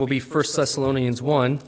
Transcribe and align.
will 0.00 0.06
be 0.06 0.18
1 0.18 0.44
Thessalonians 0.56 1.20
1. 1.20 1.60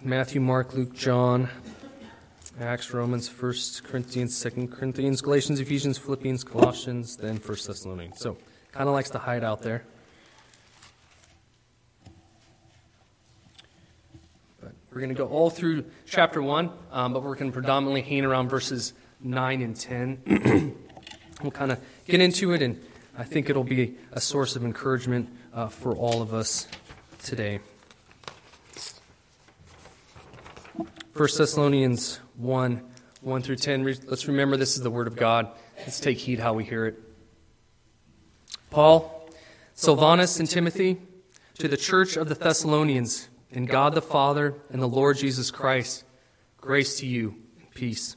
Matthew, 0.00 0.40
Mark, 0.40 0.72
Luke, 0.72 0.94
John, 0.94 1.50
Acts, 2.58 2.94
Romans, 2.94 3.28
1 3.28 3.54
Corinthians, 3.84 4.42
2 4.42 4.68
Corinthians, 4.68 5.20
Galatians, 5.20 5.60
Ephesians, 5.60 5.98
Philippians, 5.98 6.42
Colossians, 6.42 7.18
then 7.18 7.36
1 7.36 7.40
Thessalonians. 7.66 8.18
So, 8.18 8.38
kind 8.72 8.88
of 8.88 8.94
likes 8.94 9.10
to 9.10 9.18
hide 9.18 9.44
out 9.44 9.60
there. 9.60 9.84
But 14.62 14.72
we're 14.90 15.02
going 15.02 15.10
to 15.10 15.14
go 15.14 15.28
all 15.28 15.50
through 15.50 15.84
chapter 16.06 16.40
1, 16.40 16.70
um, 16.92 17.12
but 17.12 17.22
we're 17.22 17.34
going 17.34 17.50
to 17.50 17.54
predominantly 17.54 18.00
hang 18.00 18.24
around 18.24 18.48
verses 18.48 18.94
9 19.20 19.60
and 19.60 19.76
10. 19.76 20.74
we'll 21.42 21.50
kind 21.50 21.72
of 21.72 21.78
get 22.06 22.22
into 22.22 22.54
it 22.54 22.62
and 22.62 22.80
I 23.18 23.24
think 23.24 23.48
it'll 23.48 23.64
be 23.64 23.96
a 24.12 24.20
source 24.20 24.56
of 24.56 24.64
encouragement 24.64 25.30
uh, 25.54 25.68
for 25.68 25.94
all 25.96 26.20
of 26.20 26.34
us 26.34 26.68
today. 27.22 27.60
1 31.14 31.28
Thessalonians 31.38 32.20
1 32.36 32.82
1 33.22 33.42
through 33.42 33.56
10. 33.56 33.84
Let's 34.06 34.28
remember 34.28 34.58
this 34.58 34.76
is 34.76 34.82
the 34.82 34.90
Word 34.90 35.06
of 35.06 35.16
God. 35.16 35.48
Let's 35.78 35.98
take 35.98 36.18
heed 36.18 36.38
how 36.38 36.52
we 36.52 36.64
hear 36.64 36.86
it. 36.86 36.98
Paul, 38.70 39.30
Silvanus, 39.74 40.38
and 40.38 40.48
Timothy, 40.48 40.98
to 41.58 41.68
the 41.68 41.76
church 41.78 42.16
of 42.16 42.28
the 42.28 42.34
Thessalonians, 42.34 43.28
in 43.50 43.64
God 43.64 43.94
the 43.94 44.02
Father 44.02 44.54
and 44.70 44.82
the 44.82 44.86
Lord 44.86 45.16
Jesus 45.16 45.50
Christ, 45.50 46.04
grace 46.58 46.98
to 47.00 47.06
you 47.06 47.36
and 47.58 47.70
peace. 47.72 48.16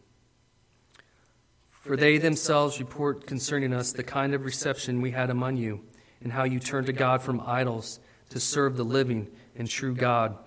For 1.81 1.97
they 1.97 2.19
themselves 2.19 2.79
report 2.79 3.25
concerning 3.25 3.73
us 3.73 3.91
the 3.91 4.03
kind 4.03 4.35
of 4.35 4.45
reception 4.45 5.01
we 5.01 5.11
had 5.11 5.31
among 5.31 5.57
you, 5.57 5.81
and 6.23 6.31
how 6.31 6.43
you 6.43 6.59
turned 6.59 6.85
to 6.85 6.93
God 6.93 7.23
from 7.23 7.41
idols 7.43 7.99
to 8.29 8.39
serve 8.39 8.77
the 8.77 8.85
living 8.85 9.27
and 9.55 9.67
true 9.67 9.95
God, 9.95 10.37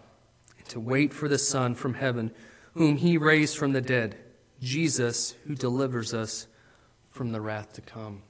and 0.56 0.68
to 0.68 0.78
wait 0.78 1.12
for 1.12 1.28
the 1.28 1.38
Son 1.38 1.74
from 1.74 1.94
heaven, 1.94 2.30
whom 2.74 2.96
he 2.96 3.18
raised 3.18 3.56
from 3.58 3.72
the 3.72 3.80
dead, 3.80 4.16
Jesus, 4.62 5.34
who 5.44 5.56
delivers 5.56 6.14
us 6.14 6.46
from 7.10 7.32
the 7.32 7.40
wrath 7.40 7.72
to 7.74 7.80
come. 7.80 8.22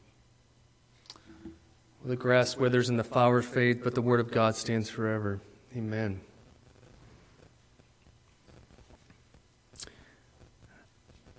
The 2.07 2.17
grass 2.17 2.57
withers 2.57 2.89
and 2.89 2.99
the 2.99 3.05
flowers 3.05 3.45
fade, 3.45 3.85
but 3.85 3.95
the 3.95 4.03
word 4.03 4.21
of 4.21 4.31
God 4.31 4.57
stands 4.57 4.89
forever. 4.89 5.41
Amen. 5.77 6.21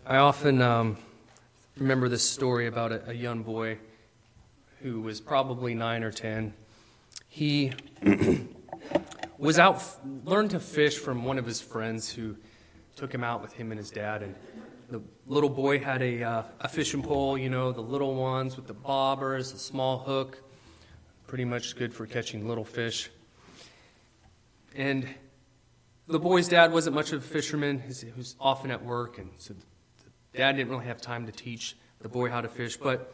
I 0.06 0.18
often. 0.18 0.62
Um, 0.62 0.98
remember 1.78 2.08
this 2.08 2.28
story 2.28 2.68
about 2.68 2.92
a, 2.92 3.10
a 3.10 3.14
young 3.14 3.44
boy 3.44 3.78
who 4.82 5.02
was 5.02 5.20
probably 5.20 5.74
nine 5.74 6.04
or 6.04 6.12
ten. 6.12 6.54
He 7.28 7.74
was 9.38 9.60
out, 9.60 9.84
learned 10.24 10.52
to 10.52 10.60
fish 10.60 10.98
from 10.98 11.26
one 11.26 11.38
of 11.38 11.46
his 11.46 11.62
friends 11.62 12.10
who 12.10 12.38
took 12.96 13.14
him 13.14 13.24
out 13.24 13.42
with 13.42 13.54
him 13.54 13.72
and 13.72 13.78
his 13.78 13.92
dad. 13.92 14.24
And 14.24 14.36
the 14.90 15.02
little 15.28 15.50
boy 15.50 15.80
had 15.80 16.02
a, 16.02 16.24
uh, 16.24 16.44
a 16.62 16.70
fishing 16.70 17.04
pole, 17.04 17.38
you 17.38 17.50
know, 17.50 17.72
the 17.72 17.82
little 17.82 18.16
ones 18.16 18.56
with 18.56 18.68
the 18.68 18.76
bobbers, 18.76 19.52
the 19.52 19.60
small 19.60 20.00
hook, 20.00 20.42
pretty 21.28 21.46
much 21.46 21.76
good 21.76 21.94
for 21.94 22.06
catching 22.06 22.48
little 22.48 22.64
fish. 22.64 23.10
And 24.76 25.08
the 26.08 26.20
boy's 26.20 26.48
dad 26.48 26.72
wasn't 26.72 26.96
much 26.96 27.12
of 27.12 27.20
a 27.20 27.28
fisherman. 27.28 27.82
He 27.82 28.12
was 28.16 28.36
often 28.40 28.72
at 28.72 28.86
work, 28.86 29.18
and 29.18 29.32
so 29.40 29.56
Dad 30.36 30.58
didn't 30.58 30.70
really 30.70 30.86
have 30.86 31.02
time 31.02 31.26
to 31.26 31.32
teach 31.32 31.76
the 32.02 32.10
boy 32.10 32.30
how 32.30 32.42
to 32.42 32.50
fish, 32.50 32.78
but 32.78 33.14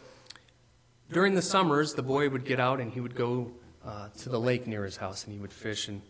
during 1.11 1.35
the 1.35 1.41
summers, 1.41 1.93
the 1.93 2.03
boy 2.03 2.29
would 2.29 2.45
get 2.45 2.59
out 2.59 2.79
and 2.79 2.91
he 2.91 2.99
would 2.99 3.15
go 3.15 3.51
uh, 3.85 4.09
to 4.19 4.29
the 4.29 4.39
lake 4.39 4.65
near 4.65 4.85
his 4.85 4.97
house 4.97 5.25
and 5.25 5.33
he 5.33 5.39
would 5.39 5.53
fish. 5.53 5.87
And 5.87 6.01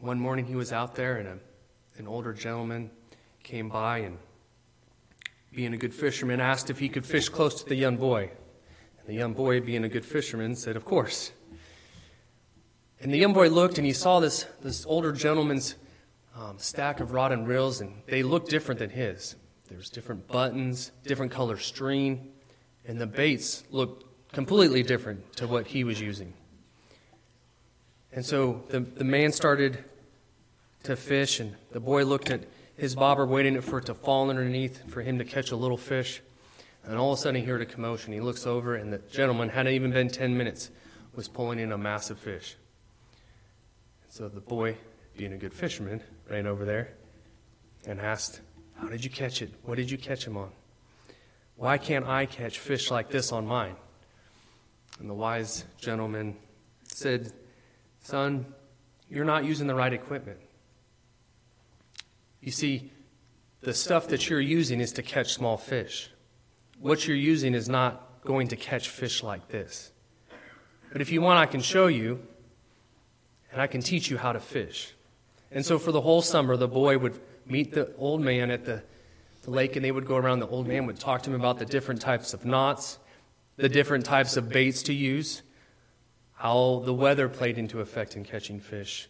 one 0.00 0.20
morning 0.20 0.46
he 0.46 0.54
was 0.54 0.72
out 0.72 0.94
there, 0.94 1.16
and 1.16 1.28
a, 1.28 1.38
an 1.98 2.06
older 2.06 2.32
gentleman 2.32 2.90
came 3.42 3.68
by 3.68 3.98
and, 3.98 4.18
being 5.52 5.74
a 5.74 5.76
good 5.76 5.94
fisherman, 5.94 6.40
asked 6.40 6.70
if 6.70 6.78
he 6.78 6.88
could 6.88 7.04
fish 7.04 7.28
close 7.28 7.62
to 7.62 7.68
the 7.68 7.74
young 7.74 7.96
boy. 7.96 8.30
And 8.98 9.08
the 9.08 9.14
young 9.14 9.34
boy, 9.34 9.60
being 9.60 9.84
a 9.84 9.88
good 9.88 10.04
fisherman, 10.04 10.56
said, 10.56 10.76
Of 10.76 10.84
course. 10.84 11.32
And 13.00 13.12
the 13.12 13.18
young 13.18 13.32
boy 13.32 13.48
looked 13.48 13.78
and 13.78 13.86
he 13.86 13.92
saw 13.92 14.20
this, 14.20 14.46
this 14.62 14.86
older 14.86 15.12
gentleman's 15.12 15.74
um, 16.36 16.58
stack 16.58 17.00
of 17.00 17.12
rod 17.12 17.32
and 17.32 17.46
reels, 17.46 17.80
and 17.80 18.02
they 18.06 18.22
looked 18.22 18.48
different 18.48 18.78
than 18.78 18.90
his. 18.90 19.36
There's 19.72 19.88
different 19.88 20.28
buttons, 20.28 20.92
different 21.02 21.32
color 21.32 21.56
string, 21.56 22.30
and 22.86 23.00
the 23.00 23.06
baits 23.06 23.64
looked 23.70 24.04
completely 24.30 24.82
different 24.82 25.34
to 25.36 25.46
what 25.46 25.66
he 25.66 25.82
was 25.82 25.98
using. 25.98 26.34
And 28.12 28.24
so 28.24 28.64
the, 28.68 28.80
the 28.80 29.04
man 29.04 29.32
started 29.32 29.82
to 30.82 30.94
fish, 30.94 31.40
and 31.40 31.56
the 31.70 31.80
boy 31.80 32.04
looked 32.04 32.30
at 32.30 32.42
his 32.76 32.94
bobber, 32.94 33.24
waiting 33.24 33.58
for 33.62 33.78
it 33.78 33.86
to 33.86 33.94
fall 33.94 34.28
underneath 34.28 34.90
for 34.90 35.00
him 35.00 35.16
to 35.18 35.24
catch 35.24 35.52
a 35.52 35.56
little 35.56 35.78
fish. 35.78 36.20
And 36.84 36.98
all 36.98 37.14
of 37.14 37.18
a 37.18 37.22
sudden, 37.22 37.40
he 37.40 37.46
heard 37.46 37.62
a 37.62 37.66
commotion. 37.66 38.12
He 38.12 38.20
looks 38.20 38.46
over, 38.46 38.74
and 38.74 38.92
the 38.92 38.98
gentleman, 38.98 39.48
hadn't 39.48 39.72
even 39.72 39.90
been 39.90 40.08
10 40.08 40.36
minutes, 40.36 40.70
was 41.14 41.28
pulling 41.28 41.58
in 41.58 41.72
a 41.72 41.78
massive 41.78 42.18
fish. 42.18 42.56
So 44.10 44.28
the 44.28 44.40
boy, 44.40 44.76
being 45.16 45.32
a 45.32 45.38
good 45.38 45.54
fisherman, 45.54 46.02
ran 46.28 46.46
over 46.46 46.66
there 46.66 46.92
and 47.86 47.98
asked 47.98 48.42
how 48.82 48.88
did 48.88 49.04
you 49.04 49.10
catch 49.10 49.42
it? 49.42 49.50
What 49.62 49.76
did 49.76 49.90
you 49.90 49.96
catch 49.96 50.26
him 50.26 50.36
on? 50.36 50.50
Why 51.54 51.78
can't 51.78 52.04
I 52.04 52.26
catch 52.26 52.58
fish 52.58 52.90
like 52.90 53.10
this 53.10 53.30
on 53.30 53.46
mine? 53.46 53.76
And 54.98 55.08
the 55.08 55.14
wise 55.14 55.64
gentleman 55.80 56.36
said, 56.82 57.32
Son, 58.00 58.44
you're 59.08 59.24
not 59.24 59.44
using 59.44 59.68
the 59.68 59.74
right 59.74 59.92
equipment. 59.92 60.40
You 62.40 62.50
see, 62.50 62.90
the 63.60 63.72
stuff 63.72 64.08
that 64.08 64.28
you're 64.28 64.40
using 64.40 64.80
is 64.80 64.90
to 64.94 65.02
catch 65.02 65.32
small 65.32 65.56
fish. 65.56 66.10
What 66.80 67.06
you're 67.06 67.16
using 67.16 67.54
is 67.54 67.68
not 67.68 68.24
going 68.24 68.48
to 68.48 68.56
catch 68.56 68.88
fish 68.88 69.22
like 69.22 69.46
this. 69.46 69.92
But 70.90 71.00
if 71.00 71.12
you 71.12 71.22
want, 71.22 71.38
I 71.38 71.46
can 71.46 71.60
show 71.60 71.86
you, 71.86 72.20
and 73.52 73.62
I 73.62 73.68
can 73.68 73.80
teach 73.80 74.10
you 74.10 74.18
how 74.18 74.32
to 74.32 74.40
fish. 74.40 74.92
And 75.52 75.64
so 75.64 75.78
for 75.78 75.92
the 75.92 76.00
whole 76.00 76.22
summer, 76.22 76.56
the 76.56 76.66
boy 76.66 76.98
would 76.98 77.20
meet 77.46 77.72
the 77.72 77.94
old 77.96 78.20
man 78.20 78.50
at 78.50 78.64
the, 78.64 78.82
the 79.42 79.50
lake 79.50 79.76
and 79.76 79.84
they 79.84 79.92
would 79.92 80.06
go 80.06 80.16
around. 80.16 80.40
The 80.40 80.48
old 80.48 80.66
man 80.66 80.86
would 80.86 80.98
talk 80.98 81.22
to 81.22 81.30
him 81.30 81.36
about 81.36 81.58
the 81.58 81.64
different 81.64 82.00
types 82.00 82.34
of 82.34 82.44
knots, 82.44 82.98
the 83.56 83.68
different 83.68 84.04
types 84.04 84.36
of 84.36 84.48
baits 84.48 84.82
to 84.84 84.92
use, 84.92 85.42
how 86.34 86.82
the 86.84 86.94
weather 86.94 87.28
played 87.28 87.58
into 87.58 87.80
effect 87.80 88.16
in 88.16 88.24
catching 88.24 88.60
fish, 88.60 89.08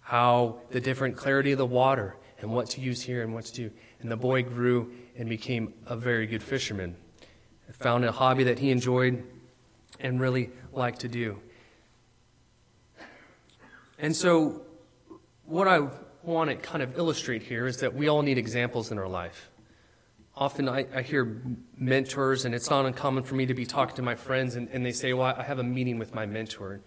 how 0.00 0.60
the 0.70 0.80
different 0.80 1.16
clarity 1.16 1.52
of 1.52 1.58
the 1.58 1.66
water 1.66 2.16
and 2.40 2.52
what 2.52 2.70
to 2.70 2.80
use 2.80 3.02
here 3.02 3.22
and 3.22 3.34
what 3.34 3.44
to 3.46 3.52
do. 3.52 3.70
And 4.00 4.10
the 4.10 4.16
boy 4.16 4.42
grew 4.42 4.92
and 5.16 5.28
became 5.28 5.74
a 5.86 5.96
very 5.96 6.26
good 6.26 6.42
fisherman. 6.42 6.96
Found 7.72 8.04
a 8.04 8.12
hobby 8.12 8.44
that 8.44 8.58
he 8.58 8.70
enjoyed 8.70 9.24
and 10.00 10.20
really 10.20 10.50
liked 10.72 11.00
to 11.00 11.08
do. 11.08 11.40
And 13.98 14.14
so, 14.14 14.62
what 15.44 15.66
I 15.66 15.88
want 16.26 16.50
to 16.50 16.56
kind 16.56 16.82
of 16.82 16.98
illustrate 16.98 17.42
here 17.42 17.66
is 17.66 17.78
that 17.78 17.94
we 17.94 18.08
all 18.08 18.22
need 18.22 18.38
examples 18.38 18.90
in 18.90 18.98
our 18.98 19.08
life. 19.08 19.50
Often 20.36 20.68
I, 20.68 20.86
I, 20.94 21.02
hear 21.02 21.40
mentors, 21.78 22.44
and 22.44 22.54
it's 22.54 22.68
not 22.68 22.84
uncommon 22.84 23.22
for 23.22 23.36
me 23.36 23.46
to 23.46 23.54
be 23.54 23.64
talking 23.64 23.96
to 23.96 24.02
my 24.02 24.16
friends, 24.16 24.54
and, 24.54 24.68
and 24.68 24.84
they 24.84 24.92
say, 24.92 25.14
Well, 25.14 25.34
I 25.38 25.42
have 25.42 25.58
a 25.58 25.64
meeting 25.64 25.98
with 25.98 26.14
my 26.14 26.26
mentor. 26.26 26.80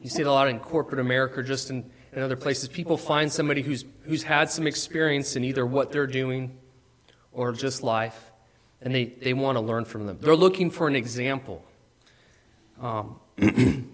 You 0.00 0.08
see 0.08 0.20
it 0.20 0.26
a 0.26 0.32
lot 0.32 0.48
in 0.48 0.60
corporate 0.60 1.00
America, 1.00 1.40
or 1.40 1.42
just 1.42 1.70
in, 1.70 1.90
in 2.12 2.22
other 2.22 2.36
places. 2.36 2.68
People 2.68 2.96
find 2.96 3.32
somebody 3.32 3.62
who's, 3.62 3.84
who's 4.02 4.22
had 4.22 4.50
some 4.50 4.66
experience 4.66 5.34
in 5.34 5.44
either 5.44 5.66
what 5.66 5.90
they're 5.90 6.06
doing 6.06 6.56
or 7.32 7.52
just 7.52 7.82
life, 7.82 8.30
and 8.80 8.94
they, 8.94 9.06
they 9.06 9.32
want 9.32 9.56
to 9.56 9.60
learn 9.60 9.84
from 9.84 10.06
them. 10.06 10.18
They're 10.20 10.36
looking 10.36 10.70
for 10.70 10.86
an 10.86 10.94
example. 10.94 11.64
Um, 12.80 13.16
and 13.38 13.88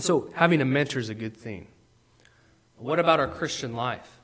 so 0.00 0.28
having 0.34 0.60
a 0.60 0.66
mentor 0.66 0.98
is 0.98 1.08
a 1.08 1.14
good 1.14 1.36
thing. 1.36 1.68
What 2.78 3.00
about 3.00 3.18
our 3.18 3.26
Christian 3.26 3.74
life? 3.74 4.20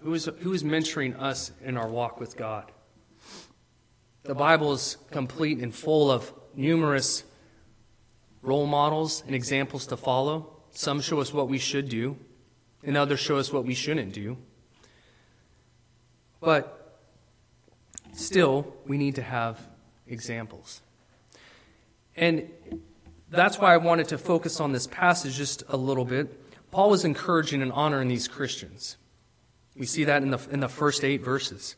Who 0.00 0.12
is, 0.14 0.28
who 0.40 0.52
is 0.52 0.64
mentoring 0.64 1.18
us 1.20 1.52
in 1.62 1.76
our 1.76 1.88
walk 1.88 2.18
with 2.18 2.36
God? 2.36 2.70
The 4.24 4.34
Bible 4.34 4.72
is 4.72 4.96
complete 5.10 5.58
and 5.58 5.72
full 5.72 6.10
of 6.10 6.32
numerous 6.54 7.22
role 8.42 8.66
models 8.66 9.22
and 9.24 9.36
examples 9.36 9.86
to 9.86 9.96
follow. 9.96 10.52
Some 10.72 11.00
show 11.00 11.20
us 11.20 11.32
what 11.32 11.48
we 11.48 11.58
should 11.58 11.88
do, 11.88 12.16
and 12.82 12.96
others 12.96 13.20
show 13.20 13.36
us 13.36 13.52
what 13.52 13.64
we 13.64 13.74
shouldn't 13.74 14.12
do. 14.12 14.36
But 16.40 16.98
still, 18.12 18.74
we 18.84 18.98
need 18.98 19.14
to 19.14 19.22
have 19.22 19.60
examples. 20.08 20.80
And 22.16 22.50
that's 23.30 23.58
why 23.58 23.72
I 23.72 23.76
wanted 23.76 24.08
to 24.08 24.18
focus 24.18 24.58
on 24.58 24.72
this 24.72 24.88
passage 24.88 25.36
just 25.36 25.62
a 25.68 25.76
little 25.76 26.04
bit. 26.04 26.38
Paul 26.72 26.88
was 26.90 27.04
encouraging 27.04 27.62
and 27.62 27.70
honoring 27.70 28.08
these 28.08 28.26
Christians. 28.26 28.96
We 29.76 29.86
see 29.86 30.04
that 30.04 30.22
in 30.22 30.30
the, 30.30 30.40
in 30.50 30.60
the 30.60 30.68
first 30.68 31.04
eight 31.04 31.22
verses. 31.22 31.76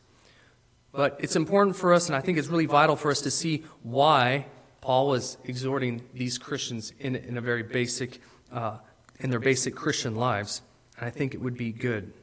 But 0.93 1.17
it's 1.19 1.35
important 1.35 1.75
for 1.75 1.93
us, 1.93 2.07
and 2.07 2.15
I 2.15 2.21
think 2.21 2.37
it's 2.37 2.47
really 2.47 2.65
vital 2.65 2.95
for 2.95 3.11
us 3.11 3.21
to 3.21 3.31
see 3.31 3.65
why 3.83 4.45
Paul 4.79 5.07
was 5.07 5.37
exhorting 5.43 6.01
these 6.13 6.37
Christians 6.37 6.93
in, 6.97 7.17
in 7.17 7.37
a 7.37 7.41
very 7.41 7.61
basic, 7.61 8.21
uh, 8.51 8.77
in 9.19 9.29
their 9.29 9.39
basic 9.39 9.75
Christian 9.75 10.15
lives. 10.15 10.61
And 10.97 11.05
I 11.05 11.09
think 11.09 11.33
it 11.33 11.41
would 11.41 11.57
be 11.57 11.73
good 11.73 12.13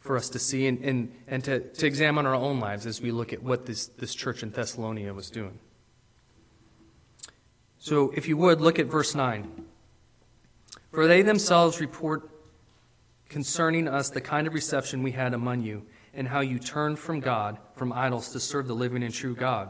for 0.00 0.16
us 0.16 0.28
to 0.30 0.40
see 0.40 0.66
and, 0.66 0.82
and, 0.82 1.12
and 1.28 1.44
to, 1.44 1.60
to 1.60 1.86
examine 1.86 2.26
our 2.26 2.34
own 2.34 2.58
lives 2.58 2.84
as 2.84 3.00
we 3.00 3.12
look 3.12 3.32
at 3.32 3.44
what 3.44 3.66
this, 3.66 3.86
this 3.86 4.12
church 4.12 4.42
in 4.42 4.50
Thessalonica 4.50 5.14
was 5.14 5.30
doing. 5.30 5.60
So, 7.78 8.10
if 8.16 8.26
you 8.26 8.36
would, 8.36 8.60
look 8.60 8.80
at 8.80 8.86
verse 8.86 9.14
9. 9.14 9.66
For 10.90 11.06
they 11.06 11.22
themselves 11.22 11.80
report 11.80 12.30
concerning 13.28 13.88
us 13.88 14.10
the 14.10 14.20
kind 14.20 14.46
of 14.46 14.54
reception 14.54 15.02
we 15.02 15.12
had 15.12 15.34
among 15.34 15.62
you, 15.62 15.84
and 16.14 16.26
how 16.26 16.40
you 16.40 16.58
turned 16.58 16.98
from 16.98 17.20
God, 17.20 17.58
from 17.74 17.92
idols, 17.92 18.30
to 18.30 18.40
serve 18.40 18.66
the 18.66 18.74
living 18.74 19.02
and 19.02 19.12
true 19.12 19.34
God. 19.34 19.68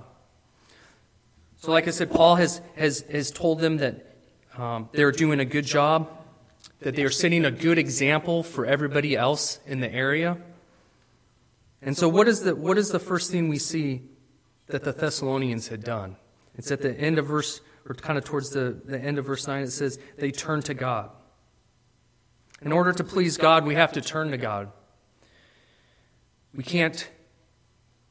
So, 1.56 1.72
like 1.72 1.88
I 1.88 1.90
said, 1.90 2.10
Paul 2.10 2.36
has, 2.36 2.60
has, 2.76 3.00
has 3.10 3.32
told 3.32 3.58
them 3.58 3.78
that 3.78 4.16
um, 4.56 4.88
they're 4.92 5.10
doing 5.10 5.40
a 5.40 5.44
good 5.44 5.64
job, 5.64 6.08
that 6.80 6.94
they 6.94 7.02
are 7.02 7.10
setting 7.10 7.44
a 7.44 7.50
good 7.50 7.78
example 7.78 8.44
for 8.44 8.64
everybody 8.64 9.16
else 9.16 9.58
in 9.66 9.80
the 9.80 9.92
area. 9.92 10.38
And 11.82 11.96
so, 11.96 12.08
what 12.08 12.28
is 12.28 12.42
the, 12.42 12.54
what 12.54 12.78
is 12.78 12.90
the 12.90 13.00
first 13.00 13.32
thing 13.32 13.48
we 13.48 13.58
see 13.58 14.02
that 14.68 14.84
the 14.84 14.92
Thessalonians 14.92 15.68
had 15.68 15.82
done? 15.82 16.16
It's 16.56 16.70
at 16.70 16.80
the 16.80 16.92
end 16.98 17.18
of 17.18 17.26
verse, 17.26 17.60
or 17.88 17.94
kind 17.94 18.18
of 18.18 18.24
towards 18.24 18.50
the, 18.50 18.80
the 18.84 18.98
end 18.98 19.18
of 19.18 19.24
verse 19.24 19.46
9, 19.46 19.62
it 19.62 19.70
says, 19.70 19.98
they 20.18 20.30
turn 20.30 20.62
to 20.62 20.74
God. 20.74 21.10
In 22.60 22.70
order 22.70 22.92
to 22.92 23.02
please 23.02 23.38
God, 23.38 23.64
we 23.64 23.76
have 23.76 23.92
to 23.92 24.00
turn 24.00 24.30
to 24.32 24.36
God. 24.36 24.70
We 26.54 26.62
can't 26.62 27.08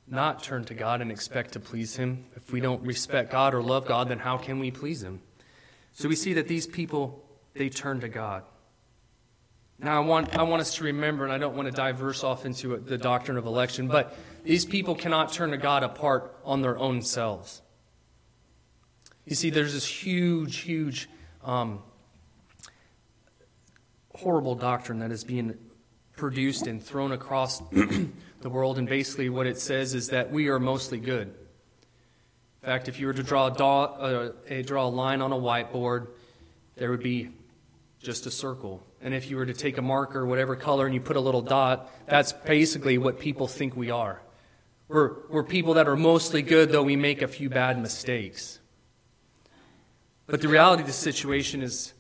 not 0.07 0.41
turn 0.41 0.63
to 0.65 0.73
God 0.73 1.01
and 1.01 1.11
expect 1.11 1.53
to 1.53 1.59
please 1.59 1.95
Him. 1.97 2.25
If 2.35 2.51
we 2.51 2.59
don't 2.59 2.81
respect 2.83 3.31
God 3.31 3.53
or 3.53 3.61
love 3.61 3.85
God, 3.85 4.09
then 4.09 4.19
how 4.19 4.37
can 4.37 4.59
we 4.59 4.71
please 4.71 5.03
Him? 5.03 5.21
So 5.91 6.07
we 6.07 6.15
see 6.15 6.33
that 6.33 6.47
these 6.47 6.65
people, 6.65 7.23
they 7.53 7.69
turn 7.69 7.99
to 8.01 8.09
God. 8.09 8.43
Now, 9.79 10.01
I 10.01 10.05
want, 10.05 10.35
I 10.35 10.43
want 10.43 10.61
us 10.61 10.75
to 10.75 10.85
remember, 10.85 11.23
and 11.23 11.31
I 11.31 11.37
don't 11.37 11.55
want 11.55 11.67
to 11.67 11.73
diverse 11.73 12.23
off 12.23 12.45
into 12.45 12.77
the 12.77 12.97
doctrine 12.97 13.37
of 13.37 13.45
election, 13.45 13.87
but 13.87 14.17
these 14.43 14.65
people 14.65 14.95
cannot 14.95 15.33
turn 15.33 15.51
to 15.51 15.57
God 15.57 15.83
apart 15.83 16.35
on 16.43 16.61
their 16.61 16.79
own 16.79 17.01
selves. 17.03 17.61
You 19.27 19.35
see, 19.35 19.49
there's 19.49 19.73
this 19.73 19.85
huge, 19.85 20.59
huge, 20.59 21.09
um, 21.43 21.83
horrible 24.15 24.55
doctrine 24.55 24.99
that 24.99 25.11
is 25.11 25.25
being 25.25 25.57
produced 26.15 26.65
and 26.65 26.81
thrown 26.81 27.11
across 27.11 27.59
the 27.69 28.49
world. 28.49 28.77
And 28.77 28.87
basically, 28.87 29.29
what 29.29 29.45
it 29.45 29.59
says 29.59 29.93
is 29.93 30.09
that 30.09 30.31
we 30.31 30.47
are 30.47 30.59
mostly 30.59 30.97
good. 30.97 31.27
In 31.27 32.69
fact, 32.69 32.87
if 32.87 33.01
you 33.01 33.07
were 33.07 33.13
to 33.13 33.21
draw 33.21 33.47
a, 33.47 33.51
uh, 33.51 34.31
a, 34.47 34.63
draw 34.63 34.87
a 34.87 34.89
line 34.89 35.21
on 35.21 35.33
a 35.33 35.37
whiteboard, 35.37 36.07
there 36.77 36.89
would 36.89 37.03
be 37.03 37.29
just 38.01 38.25
a 38.27 38.31
circle. 38.31 38.81
And 39.01 39.13
if 39.13 39.29
you 39.29 39.35
were 39.35 39.45
to 39.45 39.53
take 39.53 39.77
a 39.77 39.81
marker, 39.81 40.25
whatever 40.25 40.55
color, 40.55 40.85
and 40.85 40.95
you 40.95 41.01
put 41.01 41.17
a 41.17 41.21
little 41.21 41.41
dot, 41.41 41.91
that's 42.07 42.31
basically 42.31 42.97
what 42.97 43.19
people 43.19 43.49
think 43.49 43.75
we 43.75 43.91
are. 43.91 44.21
We're, 44.87 45.27
we're 45.27 45.43
people 45.43 45.73
that 45.73 45.89
are 45.89 45.97
mostly 45.97 46.41
good, 46.41 46.71
though 46.71 46.83
we 46.83 46.95
make 46.95 47.21
a 47.21 47.27
few 47.27 47.49
bad 47.49 47.77
mistakes. 47.77 48.59
But 50.27 50.41
the 50.41 50.49
reality 50.49 50.81
of 50.81 50.87
the 50.87 50.93
situation 50.93 51.63
is 51.63 51.93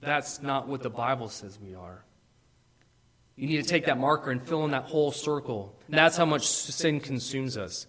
that's 0.00 0.42
not 0.42 0.66
what 0.66 0.82
the 0.82 0.90
Bible 0.90 1.28
says 1.28 1.58
we 1.60 1.74
are. 1.74 2.04
You 3.36 3.46
need 3.46 3.62
to 3.62 3.68
take 3.68 3.86
that 3.86 3.98
marker 3.98 4.30
and 4.30 4.42
fill 4.42 4.64
in 4.64 4.70
that 4.72 4.84
whole 4.84 5.12
circle. 5.12 5.78
And 5.86 5.96
that's 5.96 6.16
how 6.16 6.24
much 6.24 6.46
sin 6.46 7.00
consumes 7.00 7.56
us. 7.56 7.86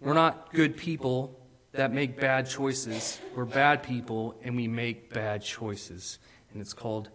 We're 0.00 0.14
not 0.14 0.52
good 0.52 0.76
people 0.76 1.38
that 1.72 1.92
make 1.92 2.18
bad 2.20 2.48
choices. 2.48 3.20
We're 3.34 3.44
bad 3.44 3.82
people 3.82 4.36
and 4.42 4.56
we 4.56 4.68
make 4.68 5.12
bad 5.12 5.42
choices. 5.42 6.18
And 6.52 6.60
it's 6.60 6.72
called, 6.72 7.10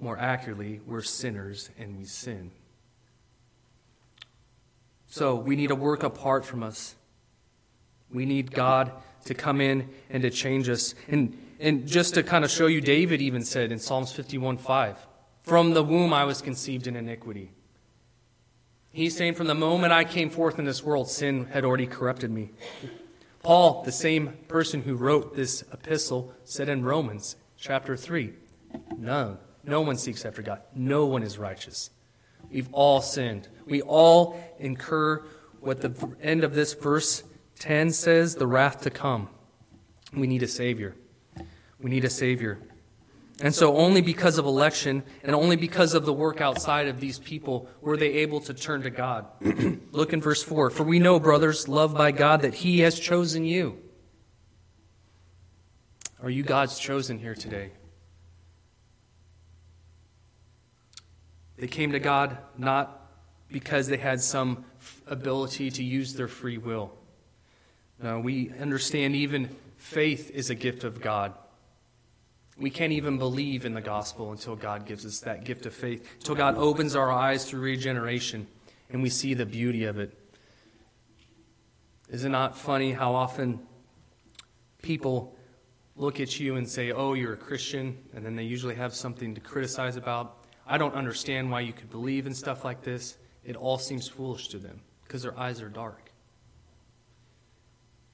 more 0.00 0.18
accurately, 0.18 0.80
we're 0.86 1.02
sinners 1.02 1.70
and 1.78 1.98
we 1.98 2.04
sin. 2.04 2.52
So 5.06 5.36
we 5.36 5.56
need 5.56 5.70
a 5.70 5.76
work 5.76 6.02
apart 6.02 6.44
from 6.44 6.62
us. 6.62 6.94
We 8.12 8.26
need 8.26 8.52
God 8.52 8.92
to 9.28 9.34
come 9.34 9.60
in 9.60 9.88
and 10.10 10.22
to 10.22 10.30
change 10.30 10.68
us. 10.68 10.94
And, 11.08 11.38
and 11.60 11.86
just 11.86 12.14
to 12.14 12.22
kind 12.22 12.44
of 12.44 12.50
show 12.50 12.66
you, 12.66 12.80
David 12.80 13.22
even 13.22 13.44
said 13.44 13.70
in 13.70 13.78
Psalms 13.78 14.12
51 14.12 14.58
5, 14.58 15.06
from 15.42 15.72
the 15.72 15.84
womb 15.84 16.12
I 16.12 16.24
was 16.24 16.42
conceived 16.42 16.86
in 16.86 16.96
iniquity. 16.96 17.52
He's 18.90 19.16
saying, 19.16 19.34
From 19.34 19.46
the 19.46 19.54
moment 19.54 19.92
I 19.92 20.04
came 20.04 20.30
forth 20.30 20.58
in 20.58 20.64
this 20.64 20.82
world, 20.82 21.08
sin 21.08 21.46
had 21.46 21.64
already 21.64 21.86
corrupted 21.86 22.30
me. 22.30 22.50
Paul, 23.42 23.82
the 23.84 23.92
same 23.92 24.32
person 24.48 24.82
who 24.82 24.96
wrote 24.96 25.36
this 25.36 25.62
epistle, 25.72 26.34
said 26.44 26.68
in 26.68 26.84
Romans 26.84 27.36
chapter 27.56 27.96
3 27.96 28.32
None. 28.96 29.38
no 29.64 29.80
one 29.80 29.96
seeks 29.96 30.24
after 30.24 30.42
God. 30.42 30.60
No 30.74 31.06
one 31.06 31.22
is 31.22 31.38
righteous. 31.38 31.90
We've 32.50 32.68
all 32.72 33.00
sinned. 33.00 33.48
We 33.66 33.82
all 33.82 34.38
incur 34.58 35.24
what 35.60 35.80
the 35.80 36.16
end 36.20 36.44
of 36.44 36.54
this 36.54 36.74
verse 36.74 37.22
10 37.58 37.90
says 37.90 38.36
the 38.36 38.46
wrath 38.46 38.82
to 38.82 38.90
come. 38.90 39.28
We 40.12 40.26
need 40.26 40.42
a 40.42 40.48
Savior. 40.48 40.94
We 41.80 41.90
need 41.90 42.04
a 42.04 42.10
Savior. 42.10 42.58
And 43.40 43.54
so, 43.54 43.76
only 43.76 44.00
because 44.00 44.36
of 44.38 44.46
election 44.46 45.04
and 45.22 45.34
only 45.34 45.54
because 45.54 45.94
of 45.94 46.04
the 46.04 46.12
work 46.12 46.40
outside 46.40 46.88
of 46.88 46.98
these 46.98 47.20
people 47.20 47.68
were 47.80 47.96
they 47.96 48.14
able 48.14 48.40
to 48.40 48.54
turn 48.54 48.82
to 48.82 48.90
God. 48.90 49.26
Look 49.92 50.12
in 50.12 50.20
verse 50.20 50.42
4 50.42 50.70
For 50.70 50.82
we 50.82 50.98
know, 50.98 51.20
brothers, 51.20 51.68
loved 51.68 51.96
by 51.96 52.10
God, 52.10 52.42
that 52.42 52.54
He 52.54 52.80
has 52.80 52.98
chosen 52.98 53.44
you. 53.44 53.78
Are 56.20 56.30
you 56.30 56.42
God's 56.42 56.80
chosen 56.80 57.18
here 57.20 57.36
today? 57.36 57.70
They 61.58 61.68
came 61.68 61.92
to 61.92 62.00
God 62.00 62.38
not 62.56 63.08
because 63.50 63.86
they 63.86 63.96
had 63.96 64.20
some 64.20 64.64
ability 65.06 65.70
to 65.72 65.84
use 65.84 66.14
their 66.14 66.28
free 66.28 66.58
will. 66.58 66.92
No, 68.00 68.20
we 68.20 68.52
understand 68.60 69.16
even 69.16 69.54
faith 69.76 70.30
is 70.30 70.50
a 70.50 70.54
gift 70.54 70.84
of 70.84 71.00
God. 71.00 71.34
We 72.56 72.70
can't 72.70 72.92
even 72.92 73.18
believe 73.18 73.64
in 73.64 73.74
the 73.74 73.80
gospel 73.80 74.32
until 74.32 74.56
God 74.56 74.86
gives 74.86 75.06
us 75.06 75.20
that 75.20 75.44
gift 75.44 75.66
of 75.66 75.74
faith, 75.74 76.08
until 76.18 76.34
God 76.34 76.56
opens 76.56 76.96
our 76.96 77.10
eyes 77.10 77.48
through 77.48 77.60
regeneration 77.60 78.46
and 78.90 79.02
we 79.02 79.10
see 79.10 79.34
the 79.34 79.46
beauty 79.46 79.84
of 79.84 79.98
it. 79.98 80.16
Is 82.08 82.24
it 82.24 82.30
not 82.30 82.56
funny 82.56 82.92
how 82.92 83.14
often 83.14 83.60
people 84.82 85.36
look 85.96 86.20
at 86.20 86.40
you 86.40 86.56
and 86.56 86.68
say, 86.68 86.92
Oh, 86.92 87.12
you're 87.12 87.34
a 87.34 87.36
Christian, 87.36 87.98
and 88.14 88.24
then 88.24 88.34
they 88.34 88.44
usually 88.44 88.74
have 88.76 88.94
something 88.94 89.34
to 89.34 89.40
criticize 89.40 89.96
about? 89.96 90.38
I 90.66 90.78
don't 90.78 90.94
understand 90.94 91.50
why 91.50 91.60
you 91.60 91.72
could 91.72 91.90
believe 91.90 92.26
in 92.26 92.34
stuff 92.34 92.64
like 92.64 92.82
this. 92.82 93.18
It 93.44 93.56
all 93.56 93.78
seems 93.78 94.08
foolish 94.08 94.48
to 94.48 94.58
them 94.58 94.80
because 95.04 95.22
their 95.22 95.38
eyes 95.38 95.60
are 95.60 95.68
dark. 95.68 96.07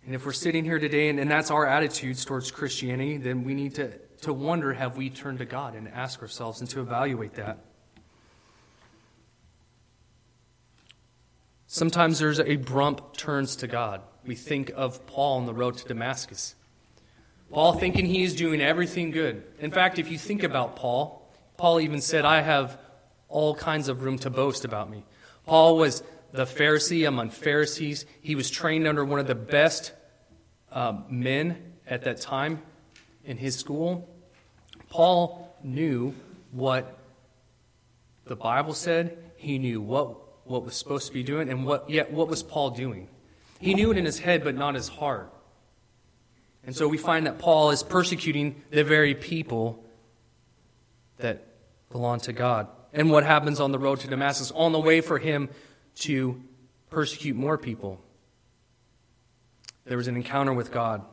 And 0.06 0.14
if 0.14 0.26
we're 0.26 0.32
sitting 0.32 0.64
here 0.64 0.78
today 0.78 1.08
and, 1.08 1.18
and 1.18 1.30
that's 1.30 1.50
our 1.50 1.66
attitudes 1.66 2.24
towards 2.24 2.50
Christianity, 2.50 3.16
then 3.16 3.44
we 3.44 3.54
need 3.54 3.74
to 3.76 3.92
to 4.24 4.32
wonder 4.32 4.72
have 4.72 4.96
we 4.96 5.10
turned 5.10 5.38
to 5.38 5.44
God 5.44 5.74
and 5.74 5.86
ask 5.88 6.20
ourselves 6.22 6.60
and 6.60 6.70
to 6.70 6.80
evaluate 6.80 7.34
that. 7.34 7.58
Sometimes 11.66 12.18
there's 12.18 12.38
a 12.38 12.54
abrupt 12.54 13.18
turns 13.18 13.56
to 13.56 13.66
God. 13.66 14.00
We 14.24 14.34
think 14.34 14.72
of 14.74 15.06
Paul 15.06 15.38
on 15.38 15.46
the 15.46 15.52
road 15.52 15.76
to 15.76 15.84
Damascus. 15.86 16.54
Paul 17.50 17.74
thinking 17.74 18.06
he 18.06 18.22
is 18.22 18.34
doing 18.34 18.60
everything 18.60 19.10
good. 19.10 19.44
In 19.58 19.70
fact, 19.70 19.98
if 19.98 20.10
you 20.10 20.18
think 20.18 20.42
about 20.42 20.76
Paul, 20.76 21.30
Paul 21.56 21.80
even 21.80 22.00
said, 22.00 22.24
I 22.24 22.40
have 22.40 22.78
all 23.28 23.54
kinds 23.54 23.88
of 23.88 24.02
room 24.02 24.18
to 24.20 24.30
boast 24.30 24.64
about 24.64 24.90
me. 24.90 25.04
Paul 25.46 25.76
was 25.76 26.02
the 26.34 26.44
Pharisee 26.44 27.06
among 27.06 27.30
Pharisees. 27.30 28.06
He 28.20 28.34
was 28.34 28.50
trained 28.50 28.88
under 28.88 29.04
one 29.04 29.20
of 29.20 29.28
the 29.28 29.36
best 29.36 29.92
uh, 30.72 30.94
men 31.08 31.74
at 31.86 32.02
that 32.02 32.20
time 32.20 32.60
in 33.24 33.36
his 33.36 33.54
school. 33.54 34.08
Paul 34.90 35.56
knew 35.62 36.12
what 36.50 36.98
the 38.24 38.34
Bible 38.34 38.74
said. 38.74 39.16
He 39.36 39.60
knew 39.60 39.80
what, 39.80 40.44
what 40.44 40.64
was 40.64 40.74
supposed 40.74 41.06
to 41.06 41.12
be 41.12 41.22
doing, 41.22 41.48
and 41.48 41.64
what, 41.64 41.88
yet 41.88 42.10
what 42.10 42.26
was 42.26 42.42
Paul 42.42 42.70
doing? 42.70 43.06
He 43.60 43.74
knew 43.74 43.92
it 43.92 43.96
in 43.96 44.04
his 44.04 44.18
head, 44.18 44.42
but 44.42 44.56
not 44.56 44.74
his 44.74 44.88
heart. 44.88 45.32
And 46.66 46.74
so 46.74 46.88
we 46.88 46.98
find 46.98 47.28
that 47.28 47.38
Paul 47.38 47.70
is 47.70 47.84
persecuting 47.84 48.60
the 48.72 48.82
very 48.82 49.14
people 49.14 49.84
that 51.18 51.46
belong 51.92 52.18
to 52.20 52.32
God. 52.32 52.66
And 52.92 53.08
what 53.08 53.22
happens 53.22 53.60
on 53.60 53.70
the 53.70 53.78
road 53.78 54.00
to 54.00 54.08
Damascus, 54.08 54.50
on 54.50 54.72
the 54.72 54.80
way 54.80 55.00
for 55.00 55.18
him 55.18 55.48
to 55.96 56.42
persecute 56.90 57.36
more 57.36 57.58
people? 57.58 58.00
There 59.84 59.96
was 59.96 60.08
an 60.08 60.16
encounter 60.16 60.52
with 60.52 60.72
God. 60.72 61.04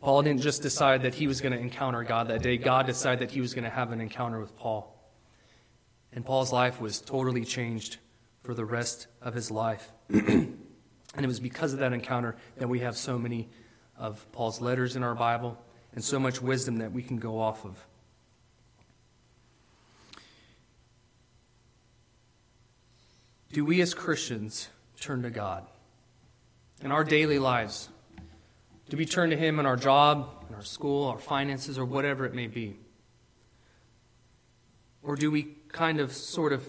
Paul 0.00 0.22
didn't 0.22 0.42
just 0.42 0.62
decide 0.62 1.02
that 1.02 1.14
he 1.14 1.26
was 1.26 1.40
going 1.40 1.52
to 1.52 1.58
encounter 1.58 2.02
God 2.04 2.28
that 2.28 2.42
day, 2.42 2.56
God 2.56 2.86
decided 2.86 3.20
that 3.20 3.32
he 3.32 3.40
was 3.40 3.54
going 3.54 3.64
to 3.64 3.70
have 3.70 3.92
an 3.92 4.00
encounter 4.00 4.38
with 4.38 4.56
Paul. 4.56 4.94
And 6.12 6.24
Paul's 6.24 6.52
life 6.52 6.80
was 6.80 7.00
totally 7.00 7.44
changed 7.44 7.98
for 8.42 8.54
the 8.54 8.64
rest 8.64 9.08
of 9.20 9.34
his 9.34 9.50
life. 9.50 9.92
and 10.08 10.58
it 11.16 11.26
was 11.26 11.40
because 11.40 11.72
of 11.72 11.80
that 11.80 11.92
encounter 11.92 12.36
that 12.56 12.68
we 12.68 12.80
have 12.80 12.96
so 12.96 13.18
many 13.18 13.48
of 13.96 14.30
Paul's 14.32 14.60
letters 14.60 14.96
in 14.96 15.02
our 15.02 15.14
Bible 15.14 15.58
and 15.92 16.02
so 16.02 16.18
much 16.18 16.40
wisdom 16.40 16.78
that 16.78 16.92
we 16.92 17.02
can 17.02 17.18
go 17.18 17.40
off 17.40 17.64
of. 17.64 17.86
Do 23.58 23.64
we 23.64 23.80
as 23.80 23.92
Christians 23.92 24.68
turn 25.00 25.22
to 25.22 25.30
God 25.30 25.66
in 26.80 26.92
our 26.92 27.02
daily 27.02 27.40
lives? 27.40 27.88
Do 28.88 28.96
we 28.96 29.04
turn 29.04 29.30
to 29.30 29.36
Him 29.36 29.58
in 29.58 29.66
our 29.66 29.74
job, 29.74 30.44
in 30.48 30.54
our 30.54 30.62
school, 30.62 31.08
our 31.08 31.18
finances, 31.18 31.76
or 31.76 31.84
whatever 31.84 32.24
it 32.24 32.34
may 32.34 32.46
be? 32.46 32.76
Or 35.02 35.16
do 35.16 35.32
we 35.32 35.56
kind 35.72 35.98
of 35.98 36.12
sort 36.12 36.52
of 36.52 36.68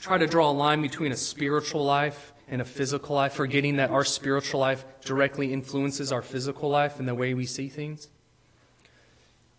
try 0.00 0.18
to 0.18 0.26
draw 0.26 0.50
a 0.50 0.52
line 0.52 0.82
between 0.82 1.12
a 1.12 1.16
spiritual 1.16 1.84
life 1.84 2.32
and 2.48 2.60
a 2.60 2.64
physical 2.64 3.14
life, 3.14 3.34
forgetting 3.34 3.76
that 3.76 3.90
our 3.90 4.04
spiritual 4.04 4.58
life 4.58 4.84
directly 5.02 5.52
influences 5.52 6.10
our 6.10 6.22
physical 6.22 6.70
life 6.70 6.98
and 6.98 7.06
the 7.06 7.14
way 7.14 7.34
we 7.34 7.46
see 7.46 7.68
things? 7.68 8.08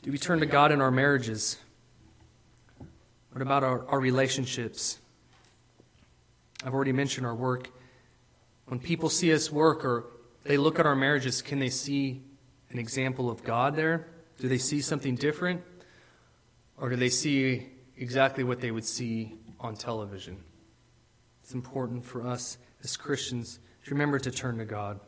Do 0.02 0.12
we 0.12 0.18
turn 0.18 0.42
to 0.42 0.46
God 0.46 0.74
in 0.74 0.82
our 0.82 0.92
marriages? 0.92 1.56
What 3.32 3.42
about 3.42 3.64
our, 3.64 3.88
our 3.88 4.02
relationships? 4.02 5.00
I've 6.64 6.74
already 6.74 6.92
mentioned 6.92 7.26
our 7.26 7.36
work. 7.36 7.70
When 8.66 8.80
people 8.80 9.10
see 9.10 9.34
us 9.34 9.52
work 9.52 9.86
or 9.86 10.06
they 10.44 10.58
look 10.58 10.80
at 10.80 10.86
our 10.86 10.96
marriages, 10.96 11.42
can 11.42 11.60
they 11.60 11.70
see 11.70 12.22
an 12.70 12.80
example 12.80 13.30
of 13.30 13.44
God 13.44 13.76
there? 13.76 14.08
Do 14.40 14.48
they 14.48 14.58
see 14.58 14.82
something 14.82 15.16
different? 15.16 15.62
Or 16.78 16.90
do 16.90 16.96
they 16.96 17.10
see 17.10 17.68
exactly 17.98 18.44
what 18.44 18.62
they 18.62 18.72
would 18.72 18.86
see 18.86 19.34
on 19.60 19.76
television? 19.76 20.38
It's 21.44 21.54
important 21.54 22.06
for 22.06 22.26
us 22.26 22.58
as 22.84 22.98
Christians 22.98 23.60
to 23.86 23.92
remember 23.92 24.20
to 24.20 24.32
turn 24.32 24.58
to 24.58 24.66
God. 24.66 25.00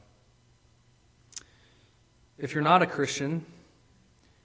If 2.37 2.53
you're 2.53 2.63
not 2.63 2.81
a 2.81 2.87
Christian, 2.87 3.45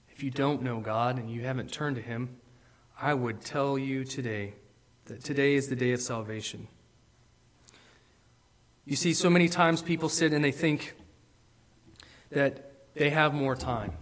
if 0.09 0.21
you 0.21 0.29
don't 0.29 0.61
know 0.61 0.79
God 0.79 1.17
and 1.17 1.29
you 1.29 1.41
haven't 1.41 1.71
turned 1.71 1.95
to 1.95 2.01
Him, 2.01 2.37
I 3.01 3.13
would 3.13 3.41
tell 3.41 3.77
you 3.77 4.03
today 4.03 4.53
that 5.05 5.23
today 5.23 5.55
is 5.55 5.69
the 5.69 5.75
day 5.75 5.93
of 5.93 6.01
salvation. 6.01 6.67
You 8.85 8.95
see, 8.95 9.13
so 9.13 9.29
many 9.29 9.49
times 9.49 9.81
people 9.81 10.09
sit 10.09 10.31
and 10.31 10.43
they 10.45 10.51
think 10.51 10.95
that 12.29 12.71
they 12.93 13.09
have 13.09 13.33
more 13.33 13.55
time, 13.55 13.93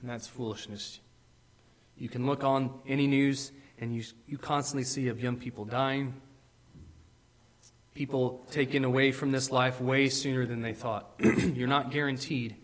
and 0.00 0.10
that's 0.10 0.26
foolishness. 0.26 1.00
You 1.96 2.08
can 2.08 2.26
look 2.26 2.42
on 2.42 2.80
any 2.88 3.06
news 3.06 3.52
and 3.78 3.94
you, 3.94 4.02
you 4.26 4.36
constantly 4.36 4.84
see 4.84 5.08
of 5.08 5.20
young 5.20 5.36
people 5.36 5.64
dying, 5.64 6.14
people 7.94 8.44
taken 8.50 8.84
away 8.84 9.12
from 9.12 9.30
this 9.30 9.50
life 9.50 9.80
way 9.80 10.08
sooner 10.08 10.44
than 10.44 10.60
they 10.60 10.74
thought. 10.74 11.08
You're 11.20 11.68
not 11.68 11.90
guaranteed 11.90 12.56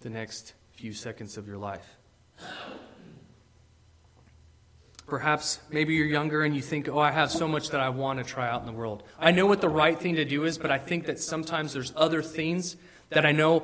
the 0.00 0.10
next 0.10 0.54
few 0.72 0.92
seconds 0.92 1.36
of 1.36 1.48
your 1.48 1.58
life. 1.58 1.97
Perhaps 5.08 5.60
maybe 5.70 5.94
you're 5.94 6.06
younger 6.06 6.44
and 6.44 6.54
you 6.54 6.60
think, 6.60 6.86
oh, 6.86 6.98
I 6.98 7.10
have 7.10 7.30
so 7.30 7.48
much 7.48 7.70
that 7.70 7.80
I 7.80 7.88
want 7.88 8.18
to 8.18 8.24
try 8.24 8.48
out 8.48 8.60
in 8.60 8.66
the 8.66 8.72
world. 8.72 9.02
I 9.18 9.32
know 9.32 9.46
what 9.46 9.62
the 9.62 9.68
right 9.68 9.98
thing 9.98 10.16
to 10.16 10.24
do 10.24 10.44
is, 10.44 10.58
but 10.58 10.70
I 10.70 10.76
think 10.78 11.06
that 11.06 11.18
sometimes 11.18 11.72
there's 11.72 11.94
other 11.96 12.20
things 12.20 12.76
that 13.08 13.24
I 13.24 13.32
know 13.32 13.62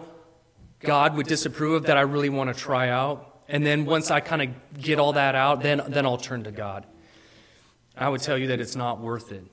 God 0.81 1.17
would 1.17 1.27
disapprove 1.27 1.75
of 1.75 1.83
that 1.85 1.99
I 1.99 2.01
really 2.01 2.31
want 2.31 2.55
to 2.55 2.59
try 2.59 2.89
out. 2.89 3.43
And 3.47 3.65
then 3.65 3.85
once 3.85 4.11
I 4.11 4.21
kind 4.21 4.41
of 4.41 4.81
get 4.81 4.99
all 4.99 5.13
that 5.13 5.35
out, 5.35 5.63
then, 5.63 5.83
then 5.89 6.07
I'll 6.07 6.17
turn 6.17 6.45
to 6.45 6.51
God. 6.51 6.87
I 7.97 8.09
would 8.09 8.23
tell 8.23 8.39
you 8.39 8.47
that 8.49 8.61
it's 8.61 8.75
not 8.75 9.01
worth 9.01 9.31
it. 9.31 9.45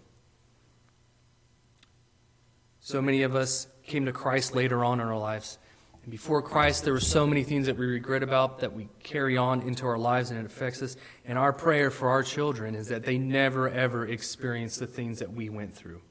So 2.79 3.01
many 3.01 3.24
of 3.24 3.36
us 3.36 3.67
came 3.83 4.05
to 4.05 4.13
Christ 4.13 4.55
later 4.55 4.86
on 4.86 5.01
in 5.01 5.07
our 5.07 5.17
lives. 5.17 5.57
And 6.03 6.10
before 6.10 6.41
Christ, 6.41 6.84
there 6.84 6.93
were 6.93 7.00
so 7.00 7.27
many 7.27 7.43
things 7.43 7.67
that 7.67 7.77
we 7.77 7.86
regret 7.86 8.24
about 8.24 8.60
that 8.60 8.74
we 8.74 8.89
carry 9.03 9.38
on 9.38 9.62
into 9.62 9.86
our 9.86 10.00
lives 10.00 10.31
and 10.31 10.39
it 10.39 10.46
affects 10.46 10.81
us. 10.81 10.98
And 11.25 11.38
our 11.38 11.53
prayer 11.53 11.91
for 11.91 12.10
our 12.10 12.24
children 12.24 12.74
is 12.74 12.88
that 12.88 13.05
they 13.05 13.20
never, 13.20 13.70
ever 13.70 14.08
experience 14.08 14.77
the 14.77 14.88
things 14.88 15.20
that 15.20 15.31
we 15.31 15.50
went 15.50 15.75
through. 15.75 16.01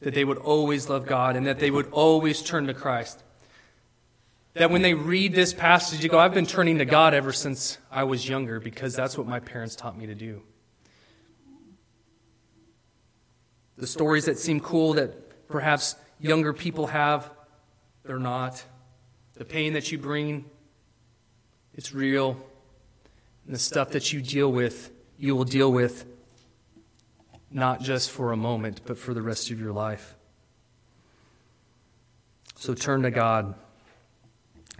That 0.00 0.14
they 0.14 0.24
would 0.24 0.38
always 0.38 0.88
love 0.88 1.06
God 1.06 1.36
and 1.36 1.46
that 1.46 1.58
they 1.58 1.70
would 1.70 1.90
always 1.90 2.40
turn 2.40 2.66
to 2.68 2.74
Christ. 2.74 3.22
That 4.54 4.70
when 4.70 4.80
they 4.80 4.94
read 4.94 5.34
this 5.34 5.52
passage, 5.52 6.02
you 6.02 6.08
go, 6.08 6.18
I've 6.18 6.34
been 6.34 6.46
turning 6.46 6.78
to 6.78 6.86
God 6.86 7.12
ever 7.12 7.32
since 7.32 7.76
I 7.90 8.04
was 8.04 8.26
younger 8.26 8.58
because 8.58 8.96
that's 8.96 9.18
what 9.18 9.26
my 9.26 9.38
parents 9.38 9.76
taught 9.76 9.98
me 9.98 10.06
to 10.06 10.14
do. 10.14 10.42
The 13.76 13.86
stories 13.86 14.24
that 14.24 14.38
seem 14.38 14.60
cool 14.60 14.94
that 14.94 15.48
perhaps 15.48 15.96
younger 16.18 16.52
people 16.52 16.86
have, 16.88 17.30
they're 18.02 18.18
not. 18.18 18.64
The 19.40 19.46
pain 19.46 19.72
that 19.72 19.90
you 19.90 19.96
bring, 19.96 20.44
it's 21.72 21.94
real. 21.94 22.36
And 23.46 23.54
the 23.54 23.58
stuff 23.58 23.92
that 23.92 24.12
you 24.12 24.20
deal 24.20 24.52
with, 24.52 24.90
you 25.16 25.34
will 25.34 25.44
deal 25.44 25.72
with 25.72 26.04
not 27.50 27.80
just 27.80 28.10
for 28.10 28.32
a 28.32 28.36
moment, 28.36 28.82
but 28.84 28.98
for 28.98 29.14
the 29.14 29.22
rest 29.22 29.50
of 29.50 29.58
your 29.58 29.72
life. 29.72 30.14
So 32.56 32.74
turn 32.74 33.00
to 33.00 33.10
God. 33.10 33.54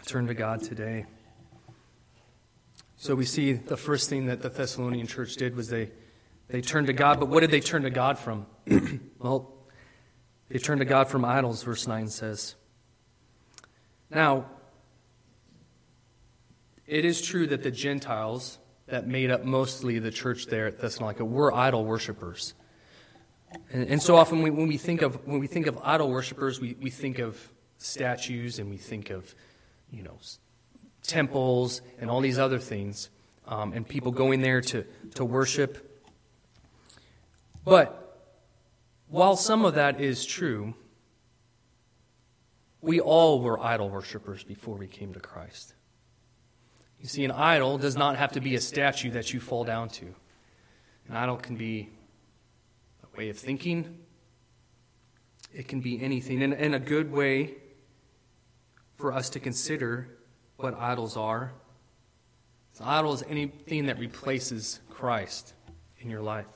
Turn 0.05 0.27
to 0.27 0.35
God 0.35 0.63
today. 0.63 1.07
So 2.99 3.15
we 3.15 3.25
see 3.25 3.55
the 3.55 3.79
first 3.79 4.11
thing 4.11 4.27
that 4.27 4.43
the 4.43 4.51
Thessalonian 4.51 5.07
church 5.07 5.37
did 5.37 5.57
was 5.57 5.71
they, 5.71 5.91
they 6.49 6.61
turned 6.61 6.89
to 6.89 6.93
God. 6.93 7.19
But 7.19 7.31
what 7.31 7.41
did 7.41 7.51
they 7.51 7.61
turn 7.61 7.85
to 7.85 7.91
God 7.91 8.19
from? 8.19 8.45
well, 9.19 9.55
they 10.51 10.59
turned 10.59 10.81
to 10.81 10.85
God 10.85 11.09
from 11.09 11.25
idols, 11.25 11.63
verse 11.63 11.87
9 11.87 12.09
says. 12.09 12.57
Now, 14.11 14.47
it 16.87 17.05
is 17.05 17.23
true 17.23 17.47
that 17.47 17.63
the 17.63 17.71
Gentiles 17.71 18.59
that 18.87 19.07
made 19.07 19.31
up 19.31 19.45
mostly 19.45 19.99
the 20.01 20.11
church 20.11 20.47
there 20.47 20.67
at 20.67 20.81
Thessalonica 20.81 21.25
were 21.25 21.55
idol 21.55 21.85
worshippers. 21.85 22.55
And, 23.73 23.89
and 23.89 24.03
so 24.03 24.17
often 24.17 24.43
we, 24.43 24.51
when 24.51 24.67
we 24.67 24.77
think 24.77 25.03
of 25.03 25.27
when 25.27 25.39
we 25.39 25.47
think 25.47 25.67
of 25.67 25.79
idol 25.83 26.11
worshippers, 26.11 26.61
we, 26.61 26.77
we 26.81 26.91
think 26.91 27.19
of 27.19 27.53
statues 27.79 28.59
and 28.59 28.69
we 28.69 28.77
think 28.77 29.11
of, 29.11 29.35
you 29.91 30.03
know, 30.03 30.19
temples 31.03 31.81
and 32.01 32.11
all 32.11 32.21
these 32.21 32.39
other 32.39 32.59
things, 32.59 33.11
um, 33.47 33.73
and 33.73 33.87
people 33.87 34.13
going 34.13 34.41
there 34.41 34.61
to, 34.61 34.85
to 35.15 35.25
worship. 35.25 36.03
But 37.65 37.97
while 39.09 39.37
some 39.37 39.65
of 39.65 39.75
that 39.75 40.01
is 40.01 40.25
true, 40.25 40.75
we 42.81 43.01
all 43.01 43.41
were 43.41 43.59
idol 43.61 43.89
worshippers 43.89 44.45
before 44.45 44.77
we 44.77 44.87
came 44.87 45.13
to 45.13 45.21
Christ. 45.21 45.75
You 47.01 47.09
see, 47.09 47.25
an 47.25 47.31
idol 47.31 47.79
does 47.79 47.97
not 47.97 48.17
have 48.17 48.33
to 48.33 48.41
be 48.41 48.55
a 48.55 48.61
statue 48.61 49.11
that 49.13 49.33
you 49.33 49.41
fall 49.41 49.65
down 49.65 49.89
to. 49.91 50.07
An 51.09 51.17
idol 51.17 51.37
can 51.37 51.57
be 51.57 51.89
a 53.03 53.17
way 53.17 53.29
of 53.29 53.39
thinking, 53.39 53.99
it 55.53 55.67
can 55.67 55.81
be 55.81 56.01
anything. 56.03 56.43
And, 56.43 56.55
and 56.55 56.75
a 56.75 56.79
good 56.79 57.11
way 57.11 57.55
for 58.97 59.13
us 59.13 59.31
to 59.31 59.41
consider 59.41 60.09
what 60.57 60.75
idols 60.79 61.17
are 61.17 61.53
an 62.81 62.87
idol 62.89 63.13
is 63.13 63.23
anything 63.29 63.87
that 63.87 63.99
replaces 63.99 64.81
Christ 64.89 65.53
in 65.99 66.09
your 66.09 66.23
life. 66.23 66.47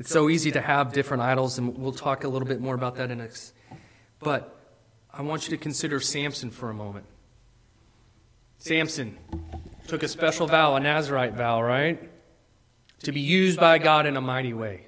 It's 0.00 0.10
so 0.10 0.30
easy 0.30 0.50
to 0.52 0.62
have 0.62 0.94
different 0.94 1.22
idols, 1.22 1.58
and 1.58 1.76
we'll 1.76 1.92
talk 1.92 2.24
a 2.24 2.28
little 2.28 2.48
bit 2.48 2.58
more 2.58 2.74
about 2.74 2.96
that 2.96 3.10
in 3.10 3.20
a 3.20 3.28
But 4.18 4.58
I 5.12 5.20
want 5.20 5.44
you 5.44 5.50
to 5.54 5.62
consider 5.62 6.00
Samson 6.00 6.50
for 6.50 6.70
a 6.70 6.74
moment. 6.74 7.04
Samson 8.56 9.18
took 9.88 10.02
a 10.02 10.08
special 10.08 10.46
vow, 10.46 10.74
a 10.74 10.80
Nazarite 10.80 11.34
vow, 11.34 11.62
right? 11.62 12.10
To 13.02 13.12
be 13.12 13.20
used 13.20 13.60
by 13.60 13.76
God 13.76 14.06
in 14.06 14.16
a 14.16 14.22
mighty 14.22 14.54
way. 14.54 14.86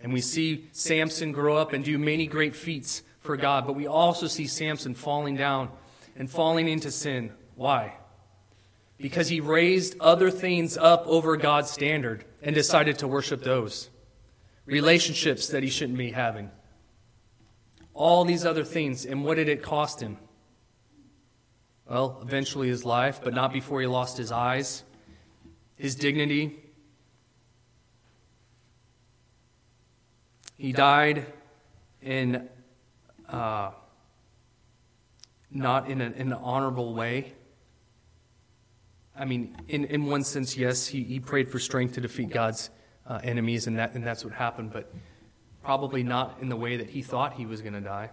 And 0.00 0.12
we 0.12 0.20
see 0.20 0.68
Samson 0.72 1.32
grow 1.32 1.56
up 1.56 1.72
and 1.72 1.82
do 1.82 1.96
many 1.96 2.26
great 2.26 2.54
feats 2.54 3.04
for 3.20 3.38
God, 3.38 3.66
but 3.66 3.72
we 3.72 3.86
also 3.86 4.26
see 4.26 4.46
Samson 4.46 4.94
falling 4.94 5.34
down 5.34 5.70
and 6.14 6.30
falling 6.30 6.68
into 6.68 6.90
sin. 6.90 7.32
Why? 7.54 7.94
Because 8.98 9.28
he 9.28 9.40
raised 9.40 9.98
other 10.00 10.30
things 10.30 10.76
up 10.76 11.06
over 11.06 11.36
God's 11.36 11.70
standard 11.70 12.24
and 12.42 12.54
decided 12.54 12.98
to 12.98 13.08
worship 13.08 13.42
those. 13.42 13.90
Relationships 14.64 15.48
that 15.48 15.62
he 15.62 15.68
shouldn't 15.68 15.98
be 15.98 16.12
having. 16.12 16.50
All 17.92 18.24
these 18.24 18.44
other 18.44 18.64
things. 18.64 19.04
And 19.04 19.24
what 19.24 19.36
did 19.36 19.48
it 19.48 19.62
cost 19.62 20.00
him? 20.00 20.16
Well, 21.88 22.18
eventually 22.22 22.68
his 22.68 22.84
life, 22.84 23.20
but 23.22 23.32
not 23.34 23.52
before 23.52 23.80
he 23.80 23.86
lost 23.86 24.16
his 24.18 24.32
eyes, 24.32 24.82
his 25.76 25.94
dignity. 25.94 26.58
He 30.56 30.72
died 30.72 31.26
in 32.02 32.48
uh, 33.28 33.70
not 35.50 35.88
in, 35.88 36.00
a, 36.00 36.06
in 36.06 36.32
an 36.32 36.38
honorable 36.42 36.94
way. 36.94 37.32
I 39.18 39.24
mean, 39.24 39.56
in, 39.68 39.84
in 39.86 40.06
one 40.06 40.24
sense, 40.24 40.56
yes, 40.56 40.86
he, 40.86 41.02
he 41.02 41.20
prayed 41.20 41.50
for 41.50 41.58
strength 41.58 41.94
to 41.94 42.00
defeat 42.00 42.30
God's 42.30 42.70
uh, 43.06 43.20
enemies, 43.22 43.66
and, 43.66 43.78
that, 43.78 43.94
and 43.94 44.04
that's 44.04 44.24
what 44.24 44.34
happened, 44.34 44.72
but 44.72 44.92
probably 45.62 46.02
not 46.02 46.38
in 46.40 46.48
the 46.48 46.56
way 46.56 46.76
that 46.76 46.90
he 46.90 47.02
thought 47.02 47.34
he 47.34 47.46
was 47.46 47.62
going 47.62 47.72
to 47.72 47.80
die. 47.80 48.10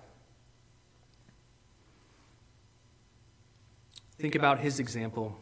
Think 4.17 4.35
about 4.35 4.59
his 4.59 4.79
example 4.79 5.37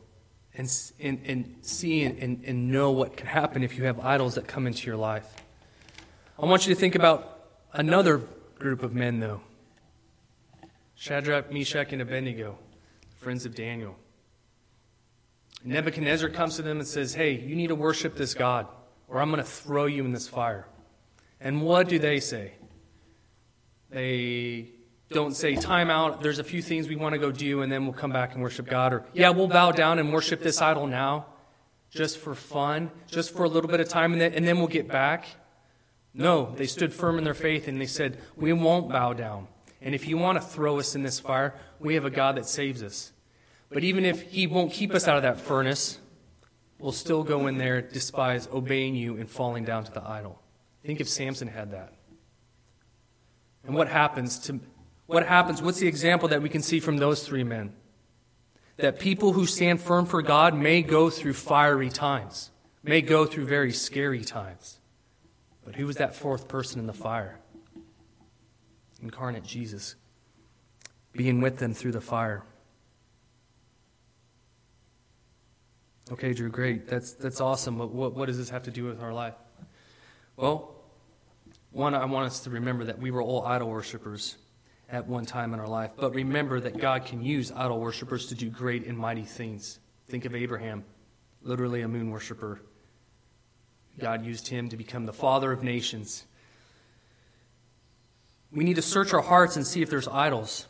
and, 0.55 0.69
and, 0.99 1.21
and 1.25 1.55
see 1.61 2.03
and, 2.03 2.43
and, 2.43 2.71
know 2.71 2.91
what 2.91 3.15
can 3.15 3.27
happen 3.27 3.63
if 3.63 3.77
you 3.77 3.85
have 3.85 3.99
idols 3.99 4.35
that 4.35 4.47
come 4.47 4.67
into 4.67 4.87
your 4.87 4.97
life. 4.97 5.33
I 6.37 6.45
want 6.45 6.67
you 6.67 6.73
to 6.73 6.79
think 6.79 6.95
about 6.95 7.39
another 7.73 8.21
group 8.59 8.83
of 8.83 8.93
men, 8.93 9.19
though 9.19 9.41
Shadrach, 10.95 11.51
Meshach, 11.51 11.93
and 11.93 12.01
Abednego, 12.01 12.57
friends 13.17 13.45
of 13.45 13.55
Daniel. 13.55 13.95
Nebuchadnezzar 15.63 16.29
comes 16.29 16.55
to 16.55 16.61
them 16.61 16.79
and 16.79 16.87
says, 16.87 17.13
Hey, 17.13 17.33
you 17.33 17.55
need 17.55 17.67
to 17.67 17.75
worship 17.75 18.15
this 18.15 18.33
God, 18.33 18.67
or 19.07 19.19
I'm 19.19 19.29
going 19.31 19.43
to 19.43 19.49
throw 19.49 19.85
you 19.85 20.05
in 20.05 20.11
this 20.11 20.27
fire. 20.27 20.67
And 21.39 21.61
what 21.61 21.87
do 21.87 21.99
they 21.99 22.19
say? 22.19 22.53
They 23.89 24.69
don't 25.09 25.35
say, 25.35 25.55
Time 25.55 25.89
out, 25.89 26.21
there's 26.21 26.39
a 26.39 26.43
few 26.43 26.61
things 26.61 26.87
we 26.87 26.95
want 26.95 27.13
to 27.13 27.19
go 27.19 27.31
do, 27.31 27.61
and 27.61 27.71
then 27.71 27.83
we'll 27.85 27.93
come 27.93 28.11
back 28.11 28.33
and 28.33 28.41
worship 28.41 28.67
God. 28.67 28.93
Or, 28.93 29.05
Yeah, 29.13 29.29
we'll 29.29 29.47
bow 29.47 29.71
down 29.71 29.99
and 29.99 30.11
worship 30.11 30.41
this 30.41 30.61
idol 30.61 30.87
now, 30.87 31.27
just 31.89 32.17
for 32.17 32.33
fun, 32.33 32.91
just 33.07 33.33
for 33.33 33.43
a 33.43 33.49
little 33.49 33.69
bit 33.69 33.79
of 33.79 33.89
time, 33.89 34.13
and 34.13 34.21
then, 34.21 34.33
and 34.33 34.47
then 34.47 34.57
we'll 34.57 34.67
get 34.67 34.87
back. 34.87 35.25
No, 36.13 36.53
they 36.55 36.65
stood 36.65 36.93
firm 36.93 37.17
in 37.17 37.23
their 37.23 37.33
faith 37.33 37.67
and 37.67 37.79
they 37.79 37.85
said, 37.85 38.17
We 38.35 38.51
won't 38.53 38.89
bow 38.89 39.13
down. 39.13 39.47
And 39.81 39.95
if 39.95 40.07
you 40.07 40.17
want 40.17 40.39
to 40.39 40.45
throw 40.45 40.77
us 40.77 40.93
in 40.93 41.03
this 41.03 41.19
fire, 41.19 41.55
we 41.79 41.95
have 41.95 42.05
a 42.05 42.09
God 42.09 42.35
that 42.35 42.45
saves 42.45 42.83
us. 42.83 43.11
But 43.71 43.83
even 43.83 44.05
if 44.05 44.21
He 44.21 44.47
won't 44.47 44.71
keep 44.71 44.93
us 44.93 45.07
out 45.07 45.17
of 45.17 45.23
that 45.23 45.39
furnace, 45.39 45.99
we'll 46.79 46.91
still 46.91 47.23
go 47.23 47.47
in 47.47 47.57
there, 47.57 47.81
despise 47.81 48.47
obeying 48.51 48.95
you 48.95 49.17
and 49.17 49.29
falling 49.29 49.63
down 49.63 49.85
to 49.85 49.91
the 49.91 50.07
idol. 50.07 50.41
Think 50.83 50.99
if 50.99 51.07
Samson 51.07 51.47
had 51.47 51.71
that. 51.71 51.93
And 53.65 53.75
what 53.75 53.87
happens 53.87 54.39
to 54.39 54.59
what 55.05 55.27
happens? 55.27 55.61
What's 55.61 55.79
the 55.79 55.87
example 55.87 56.29
that 56.29 56.41
we 56.41 56.47
can 56.47 56.61
see 56.61 56.79
from 56.79 56.97
those 56.97 57.27
three 57.27 57.43
men? 57.43 57.73
That 58.77 58.97
people 58.97 59.33
who 59.33 59.45
stand 59.45 59.81
firm 59.81 60.05
for 60.05 60.21
God 60.21 60.55
may 60.55 60.81
go 60.81 61.09
through 61.09 61.33
fiery 61.33 61.89
times, 61.89 62.49
may 62.81 63.01
go 63.01 63.25
through 63.25 63.45
very 63.45 63.73
scary 63.73 64.23
times. 64.23 64.79
But 65.65 65.75
who 65.75 65.85
was 65.85 65.97
that 65.97 66.15
fourth 66.15 66.47
person 66.47 66.79
in 66.79 66.87
the 66.87 66.93
fire? 66.93 67.41
incarnate 69.01 69.43
Jesus, 69.43 69.95
being 71.13 71.41
with 71.41 71.57
them 71.57 71.73
through 71.73 71.91
the 71.91 72.01
fire. 72.01 72.43
Okay, 76.11 76.33
Drew, 76.33 76.49
great. 76.49 76.87
That's, 76.87 77.13
that's 77.13 77.39
awesome. 77.39 77.77
But 77.77 77.91
what, 77.91 78.13
what 78.15 78.25
does 78.25 78.37
this 78.37 78.49
have 78.49 78.63
to 78.63 78.71
do 78.71 78.83
with 78.83 79.01
our 79.01 79.13
life? 79.13 79.35
Well, 80.35 80.75
one, 81.71 81.95
I 81.95 82.03
want 82.03 82.25
us 82.25 82.41
to 82.41 82.49
remember 82.49 82.83
that 82.85 82.99
we 82.99 83.11
were 83.11 83.21
all 83.21 83.45
idol 83.45 83.69
worshippers 83.69 84.35
at 84.89 85.07
one 85.07 85.25
time 85.25 85.53
in 85.53 85.61
our 85.61 85.67
life. 85.69 85.91
But 85.95 86.13
remember 86.13 86.59
that 86.59 86.77
God 86.77 87.05
can 87.05 87.21
use 87.21 87.49
idol 87.55 87.79
worshippers 87.79 88.25
to 88.27 88.35
do 88.35 88.49
great 88.49 88.85
and 88.85 88.97
mighty 88.97 89.23
things. 89.23 89.79
Think 90.07 90.25
of 90.25 90.35
Abraham, 90.35 90.83
literally 91.43 91.81
a 91.81 91.87
moon 91.87 92.11
worshiper. 92.11 92.59
God 93.97 94.25
used 94.25 94.49
him 94.49 94.67
to 94.67 94.75
become 94.75 95.05
the 95.05 95.13
father 95.13 95.49
of 95.53 95.63
nations. 95.63 96.25
We 98.51 98.65
need 98.65 98.75
to 98.75 98.81
search 98.81 99.13
our 99.13 99.21
hearts 99.21 99.55
and 99.55 99.65
see 99.65 99.81
if 99.81 99.89
there's 99.89 100.09
idols. 100.09 100.67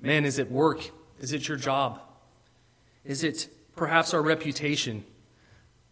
Man, 0.00 0.26
is 0.26 0.38
it 0.38 0.50
work? 0.50 0.90
Is 1.18 1.32
it 1.32 1.48
your 1.48 1.56
job? 1.56 1.98
Is 3.06 3.24
it 3.24 3.48
perhaps 3.76 4.14
our 4.14 4.22
reputation? 4.22 5.04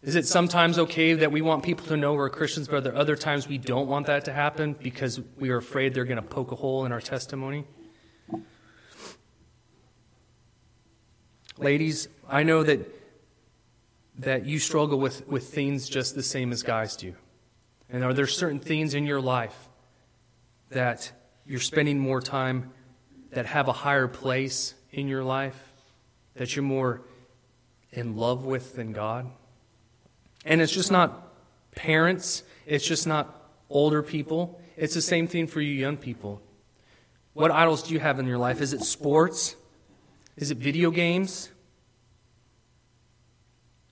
Is 0.01 0.15
it 0.15 0.25
sometimes 0.25 0.79
okay 0.79 1.13
that 1.13 1.31
we 1.31 1.41
want 1.41 1.63
people 1.63 1.85
to 1.87 1.97
know 1.97 2.13
we're 2.13 2.29
Christians, 2.29 2.67
but 2.67 2.83
there 2.83 2.95
other 2.95 3.15
times 3.15 3.47
we 3.47 3.59
don't 3.59 3.87
want 3.87 4.07
that 4.07 4.25
to 4.25 4.33
happen 4.33 4.73
because 4.73 5.21
we 5.37 5.51
are 5.51 5.57
afraid 5.57 5.93
they're 5.93 6.05
going 6.05 6.15
to 6.15 6.27
poke 6.27 6.51
a 6.51 6.55
hole 6.55 6.85
in 6.85 6.91
our 6.91 7.01
testimony? 7.01 7.65
Ladies, 11.57 12.07
I 12.27 12.41
know 12.41 12.63
that, 12.63 12.79
that 14.17 14.45
you 14.47 14.57
struggle 14.57 14.97
with, 14.97 15.27
with 15.27 15.53
things 15.53 15.87
just 15.87 16.15
the 16.15 16.23
same 16.23 16.51
as 16.51 16.63
guys 16.63 16.95
do. 16.95 17.13
And 17.87 18.03
are 18.03 18.13
there 18.13 18.25
certain 18.25 18.59
things 18.59 18.95
in 18.95 19.05
your 19.05 19.21
life 19.21 19.69
that 20.69 21.11
you're 21.45 21.59
spending 21.59 21.99
more 21.99 22.21
time 22.21 22.71
that 23.31 23.45
have 23.45 23.67
a 23.67 23.73
higher 23.73 24.07
place 24.07 24.73
in 24.91 25.07
your 25.07 25.23
life, 25.23 25.61
that 26.35 26.55
you're 26.55 26.63
more 26.63 27.01
in 27.91 28.15
love 28.15 28.45
with 28.45 28.75
than 28.75 28.93
God. 28.93 29.29
And 30.45 30.61
it's 30.61 30.71
just 30.71 30.91
not 30.91 31.33
parents, 31.75 32.43
it's 32.65 32.85
just 32.85 33.05
not 33.07 33.49
older 33.69 34.01
people. 34.01 34.61
It's 34.77 34.93
the 34.93 35.01
same 35.01 35.27
thing 35.27 35.47
for 35.47 35.61
you 35.61 35.73
young 35.73 35.97
people. 35.97 36.41
What 37.33 37.51
idols 37.51 37.83
do 37.83 37.93
you 37.93 37.99
have 37.99 38.19
in 38.19 38.27
your 38.27 38.37
life? 38.37 38.61
Is 38.61 38.73
it 38.73 38.81
sports? 38.81 39.55
Is 40.37 40.51
it 40.51 40.57
video 40.57 40.91
games? 40.91 41.51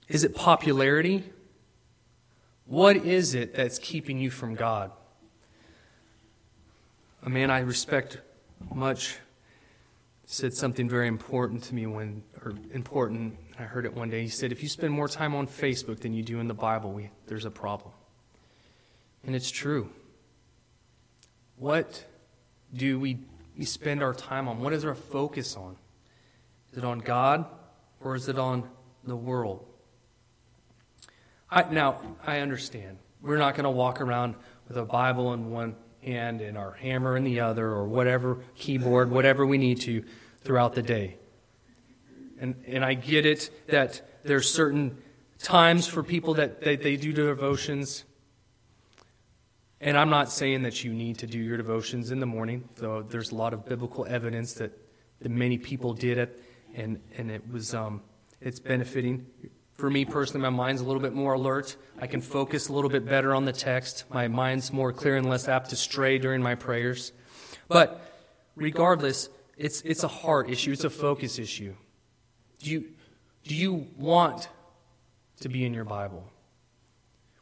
Is 0.08 0.24
it 0.24 0.34
popularity? 0.34 1.24
What 2.66 2.96
is 2.96 3.34
it 3.34 3.54
that's 3.54 3.78
keeping 3.78 4.18
you 4.18 4.30
from 4.30 4.54
God? 4.54 4.90
a 7.22 7.28
man 7.28 7.50
I 7.50 7.60
respect 7.60 8.18
much 8.74 9.18
said 10.32 10.54
something 10.54 10.88
very 10.88 11.08
important 11.08 11.60
to 11.64 11.74
me 11.74 11.86
when, 11.86 12.22
or 12.44 12.54
important, 12.72 13.36
I 13.58 13.64
heard 13.64 13.84
it 13.84 13.92
one 13.92 14.10
day. 14.10 14.22
He 14.22 14.28
said, 14.28 14.52
If 14.52 14.62
you 14.62 14.68
spend 14.68 14.92
more 14.92 15.08
time 15.08 15.34
on 15.34 15.48
Facebook 15.48 15.98
than 15.98 16.12
you 16.12 16.22
do 16.22 16.38
in 16.38 16.46
the 16.46 16.54
Bible, 16.54 16.92
we, 16.92 17.10
there's 17.26 17.46
a 17.46 17.50
problem. 17.50 17.92
And 19.26 19.34
it's 19.34 19.50
true. 19.50 19.90
What 21.56 22.04
do 22.72 23.00
we, 23.00 23.18
we 23.58 23.64
spend 23.64 24.04
our 24.04 24.14
time 24.14 24.46
on? 24.46 24.60
What 24.60 24.72
is 24.72 24.84
our 24.84 24.94
focus 24.94 25.56
on? 25.56 25.76
Is 26.70 26.78
it 26.78 26.84
on 26.84 27.00
God 27.00 27.44
or 28.00 28.14
is 28.14 28.28
it 28.28 28.38
on 28.38 28.70
the 29.02 29.16
world? 29.16 29.66
I, 31.50 31.64
now, 31.64 32.00
I 32.24 32.38
understand. 32.38 32.98
We're 33.20 33.38
not 33.38 33.56
going 33.56 33.64
to 33.64 33.70
walk 33.70 34.00
around 34.00 34.36
with 34.68 34.76
a 34.76 34.84
Bible 34.84 35.32
in 35.34 35.50
one 35.50 35.74
hand 36.02 36.40
and 36.40 36.56
our 36.56 36.72
hammer 36.72 37.16
in 37.16 37.24
the 37.24 37.40
other, 37.40 37.68
or 37.68 37.84
whatever 37.84 38.38
keyboard, 38.54 39.10
whatever 39.10 39.44
we 39.46 39.58
need 39.58 39.80
to 39.82 40.04
throughout 40.42 40.74
the 40.74 40.82
day. 40.82 41.16
And, 42.40 42.54
and 42.66 42.84
I 42.84 42.94
get 42.94 43.26
it 43.26 43.50
that 43.68 44.00
there's 44.24 44.50
certain 44.50 44.96
times 45.38 45.86
for 45.86 46.02
people 46.02 46.34
that, 46.34 46.62
that 46.62 46.82
they 46.82 46.96
do 46.96 47.12
devotions. 47.12 48.04
And 49.80 49.96
I'm 49.96 50.10
not 50.10 50.30
saying 50.30 50.62
that 50.62 50.84
you 50.84 50.92
need 50.92 51.18
to 51.18 51.26
do 51.26 51.38
your 51.38 51.56
devotions 51.56 52.10
in 52.10 52.20
the 52.20 52.26
morning, 52.26 52.68
though 52.76 53.02
there's 53.02 53.30
a 53.32 53.34
lot 53.34 53.52
of 53.52 53.64
biblical 53.64 54.06
evidence 54.06 54.54
that, 54.54 54.72
that 55.20 55.30
many 55.30 55.58
people 55.58 55.94
did 55.94 56.18
it, 56.18 56.42
and, 56.74 57.00
and 57.16 57.30
it 57.30 57.42
was 57.50 57.74
um, 57.74 58.02
it's 58.40 58.60
benefiting 58.60 59.26
for 59.80 59.90
me 59.90 60.04
personally, 60.04 60.42
my 60.42 60.54
mind's 60.54 60.82
a 60.82 60.84
little 60.84 61.00
bit 61.00 61.14
more 61.14 61.32
alert. 61.32 61.76
I 61.98 62.06
can 62.06 62.20
focus 62.20 62.68
a 62.68 62.72
little 62.72 62.90
bit 62.90 63.06
better 63.06 63.34
on 63.34 63.46
the 63.46 63.52
text. 63.52 64.04
My 64.10 64.28
mind's 64.28 64.72
more 64.72 64.92
clear 64.92 65.16
and 65.16 65.28
less 65.28 65.48
apt 65.48 65.70
to 65.70 65.76
stray 65.76 66.18
during 66.18 66.42
my 66.42 66.54
prayers. 66.54 67.12
But 67.66 68.00
regardless, 68.54 69.30
it's, 69.56 69.80
it's 69.80 70.04
a 70.04 70.08
heart 70.08 70.50
issue, 70.50 70.72
it's 70.72 70.84
a 70.84 70.90
focus 70.90 71.38
issue. 71.38 71.74
Do 72.58 72.70
you, 72.70 72.84
do 73.44 73.54
you 73.54 73.86
want 73.96 74.48
to 75.40 75.48
be 75.48 75.64
in 75.64 75.72
your 75.72 75.84
Bible? 75.84 76.30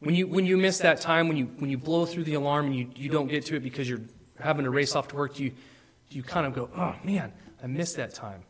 When 0.01 0.15
you, 0.15 0.29
when 0.29 0.47
you 0.47 0.57
miss 0.57 0.79
that 0.79 1.01
time, 1.01 1.27
when 1.27 1.37
you, 1.37 1.47
when 1.59 1.71
you 1.71 1.79
blow 1.79 2.07
through 2.07 2.25
the 2.25 2.35
alarm 2.35 2.67
and 2.67 2.77
you, 2.77 2.89
you 2.95 3.09
don't 3.09 3.27
get 3.27 3.47
to 3.47 3.57
it 3.57 3.65
because 3.65 3.89
you're 3.89 4.03
having 4.39 4.65
to 4.65 4.71
race 4.71 4.95
off 4.95 5.09
to 5.09 5.17
work, 5.17 5.35
do 5.35 5.43
you, 5.43 5.51
do 5.51 6.17
you 6.17 6.23
kind 6.23 6.47
of 6.47 6.55
go, 6.55 6.71
oh 6.77 6.95
man, 7.03 7.33
I 7.63 7.67
missed 7.67 7.97
that 7.97 8.15
time? 8.15 8.45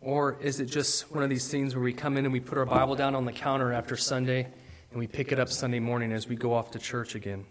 Or 0.00 0.40
is 0.40 0.60
it 0.60 0.66
just 0.66 1.12
one 1.12 1.24
of 1.24 1.30
these 1.30 1.48
things 1.48 1.74
where 1.74 1.82
we 1.82 1.92
come 1.92 2.16
in 2.16 2.24
and 2.24 2.32
we 2.32 2.40
put 2.40 2.56
our 2.56 2.66
Bible 2.66 2.94
down 2.94 3.14
on 3.14 3.24
the 3.24 3.32
counter 3.32 3.72
after 3.72 3.96
Sunday 3.96 4.48
and 4.90 4.98
we 4.98 5.06
pick 5.06 5.32
it 5.32 5.40
up 5.40 5.48
Sunday 5.48 5.80
morning 5.80 6.12
as 6.12 6.28
we 6.28 6.36
go 6.36 6.54
off 6.54 6.70
to 6.72 6.78
church 6.78 7.14
again? 7.14 7.44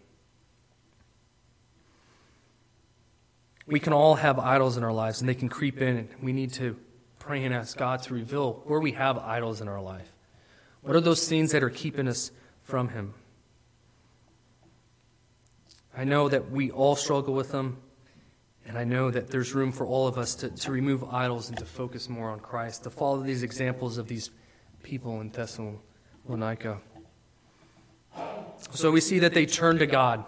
We 3.66 3.82
can 3.82 3.92
all 3.92 4.16
have 4.16 4.40
idols 4.40 4.78
in 4.78 4.84
our 4.84 4.94
lives 4.94 5.20
and 5.20 5.28
they 5.28 5.36
can 5.36 5.50
creep 5.50 5.82
in, 5.82 5.98
and 5.98 6.10
we 6.22 6.32
need 6.32 6.54
to 6.54 6.78
pray 7.20 7.44
and 7.44 7.54
ask 7.54 7.78
God 7.78 8.02
to 8.04 8.14
reveal 8.14 8.64
where 8.66 8.80
we 8.80 8.94
have 8.94 9.18
idols 9.18 9.60
in 9.60 9.68
our 9.68 9.82
life. 9.82 10.10
What 10.82 10.96
are 10.96 11.02
those 11.02 11.28
things 11.28 11.52
that 11.52 11.64
are 11.64 11.70
keeping 11.70 12.08
us 12.08 12.32
from 12.64 12.88
Him? 12.88 13.14
I 15.96 16.06
know 16.06 16.30
that 16.30 16.50
we 16.50 16.72
all 16.72 16.96
struggle 16.96 17.34
with 17.34 17.52
them. 17.52 17.78
And 18.68 18.78
I 18.78 18.84
know 18.84 19.10
that 19.10 19.30
there's 19.30 19.56
room 19.56 19.72
for 19.72 19.86
all 19.86 20.08
of 20.08 20.18
us 20.18 20.36
to, 20.36 20.50
to 20.50 20.72
remove 20.72 21.04
idols 21.06 21.48
and 21.48 21.58
to 21.58 21.66
focus 21.66 22.10
more 22.10 22.30
on 22.30 22.42
Christ, 22.42 22.84
to 22.84 22.90
follow 22.90 23.22
these 23.22 23.42
examples 23.42 23.98
of 23.98 24.10
these 24.10 24.30
people 24.84 25.22
in 25.22 25.30
Thessalonica. 25.30 26.80
So 28.72 28.92
we 28.92 29.00
see 29.00 29.20
that 29.20 29.34
they 29.34 29.46
turn 29.46 29.78
to 29.80 29.88
God 29.88 30.26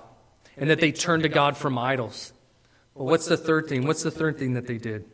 and 0.55 0.69
that 0.69 0.79
they 0.79 0.93
turn 0.93 1.21
to 1.23 1.29
God 1.29 1.57
from 1.57 1.77
idols. 1.77 2.31
Well, 2.95 3.07
what's 3.07 3.27
the 3.27 3.37
third 3.37 3.67
thing? 3.67 3.85
What's 3.85 4.03
the 4.03 4.11
third 4.11 4.37
thing 4.39 4.53
that 4.53 4.67
they 4.67 4.77
did? 4.77 5.05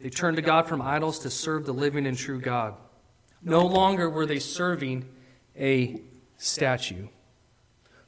They 0.00 0.10
turned 0.10 0.36
to 0.36 0.42
God 0.42 0.66
from 0.66 0.82
idols 0.82 1.20
to 1.20 1.30
serve 1.30 1.66
the 1.66 1.74
living 1.74 2.06
and 2.06 2.16
true 2.16 2.40
God. 2.40 2.74
No 3.42 3.64
longer 3.64 4.10
were 4.10 4.26
they 4.26 4.38
serving 4.38 5.08
a 5.56 6.00
statue. 6.36 7.06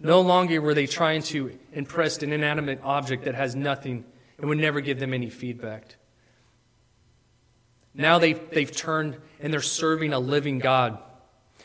No 0.03 0.21
longer 0.21 0.61
were 0.61 0.75
they 0.75 0.87
trying 0.87 1.23
to 1.25 1.57
impress 1.73 2.23
an 2.23 2.33
inanimate 2.33 2.81
object 2.83 3.25
that 3.25 3.37
has 3.37 3.55
nothing 3.55 4.05
and 4.37 4.49
would 4.49 4.59
never 4.59 4.81
give 4.81 4.99
them 4.99 5.15
any 5.15 5.31
feedback. 5.31 5.95
Now 7.95 8.19
they've, 8.19 8.41
they've 8.51 8.71
turned 8.71 9.19
and 9.41 9.53
they're 9.53 9.61
serving 9.61 10.12
a 10.12 10.19
living 10.19 10.59
God. 10.59 10.99